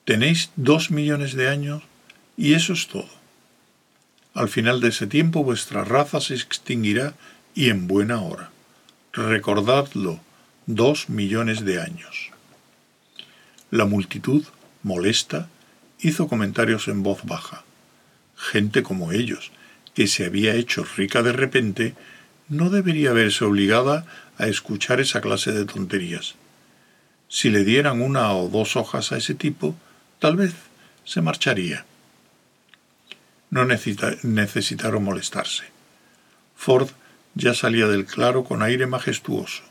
Tenéis 0.04 0.50
dos 0.56 0.90
millones 0.90 1.34
de 1.34 1.48
años 1.48 1.82
y 2.36 2.54
eso 2.54 2.72
es 2.72 2.88
todo. 2.88 3.08
Al 4.34 4.48
final 4.48 4.80
de 4.80 4.88
ese 4.88 5.06
tiempo 5.06 5.44
vuestra 5.44 5.84
raza 5.84 6.20
se 6.20 6.34
extinguirá 6.34 7.14
y 7.54 7.70
en 7.70 7.86
buena 7.86 8.20
hora. 8.20 8.50
Recordadlo, 9.12 10.20
dos 10.66 11.08
millones 11.08 11.64
de 11.64 11.80
años. 11.80 12.30
La 13.70 13.84
multitud, 13.84 14.44
molesta, 14.82 15.48
hizo 16.00 16.28
comentarios 16.28 16.88
en 16.88 17.02
voz 17.02 17.24
baja. 17.24 17.64
Gente 18.36 18.82
como 18.82 19.12
ellos, 19.12 19.52
que 19.94 20.06
se 20.06 20.24
había 20.24 20.54
hecho 20.54 20.84
rica 20.96 21.22
de 21.22 21.32
repente, 21.32 21.94
no 22.48 22.70
debería 22.70 23.12
verse 23.12 23.44
obligada 23.44 24.06
a 24.38 24.46
escuchar 24.46 25.00
esa 25.00 25.20
clase 25.20 25.52
de 25.52 25.64
tonterías. 25.64 26.34
Si 27.28 27.50
le 27.50 27.64
dieran 27.64 28.02
una 28.02 28.32
o 28.32 28.48
dos 28.48 28.76
hojas 28.76 29.12
a 29.12 29.16
ese 29.16 29.34
tipo, 29.34 29.74
tal 30.18 30.36
vez 30.36 30.52
se 31.04 31.22
marcharía. 31.22 31.84
No 33.50 33.64
necesitaron 33.64 35.04
molestarse. 35.04 35.64
Ford 36.56 36.90
ya 37.34 37.54
salía 37.54 37.86
del 37.88 38.06
claro 38.06 38.44
con 38.44 38.62
aire 38.62 38.86
majestuoso, 38.86 39.62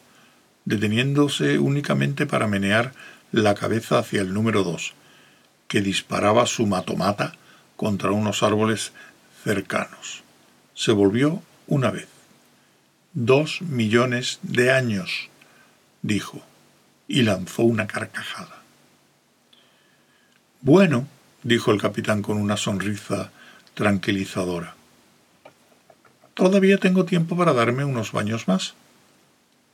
deteniéndose 0.66 1.60
únicamente 1.60 2.26
para 2.26 2.48
menear 2.48 2.94
la 3.32 3.56
cabeza 3.56 4.00
hacia 4.00 4.22
el 4.22 4.34
número 4.34 4.64
dos, 4.64 4.94
que 5.68 5.82
disparaba 5.82 6.46
su 6.46 6.68
matomata 6.68 7.34
contra 7.76 8.12
unos 8.12 8.44
árboles 8.44 8.92
cercanos. 9.44 10.24
Se 10.74 10.92
volvió 10.92 11.42
una 11.68 11.92
vez. 11.92 12.08
Dos 13.14 13.62
millones 13.62 14.40
de 14.42 14.72
años, 14.72 15.30
dijo, 16.02 16.42
y 17.08 17.24
lanzó 17.24 17.64
una 17.64 17.88
carcajada. 17.88 18.62
Bueno, 20.62 21.08
dijo 21.44 21.72
el 21.72 21.82
capitán 21.82 22.22
con 22.22 22.38
una 22.38 22.56
sonrisa 22.56 23.32
tranquilizadora. 23.74 24.76
Todavía 26.34 26.78
tengo 26.78 27.06
tiempo 27.06 27.36
para 27.38 27.54
darme 27.54 27.84
unos 27.86 28.12
baños 28.12 28.48
más. 28.48 28.74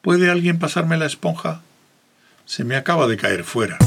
¿Puede 0.01 0.29
alguien 0.29 0.59
pasarme 0.59 0.97
la 0.97 1.05
esponja? 1.05 1.61
se 2.47 2.63
me 2.63 2.77
acaba 2.77 3.07
de 3.07 3.17
caer 3.17 3.43
fuera. 3.43 3.77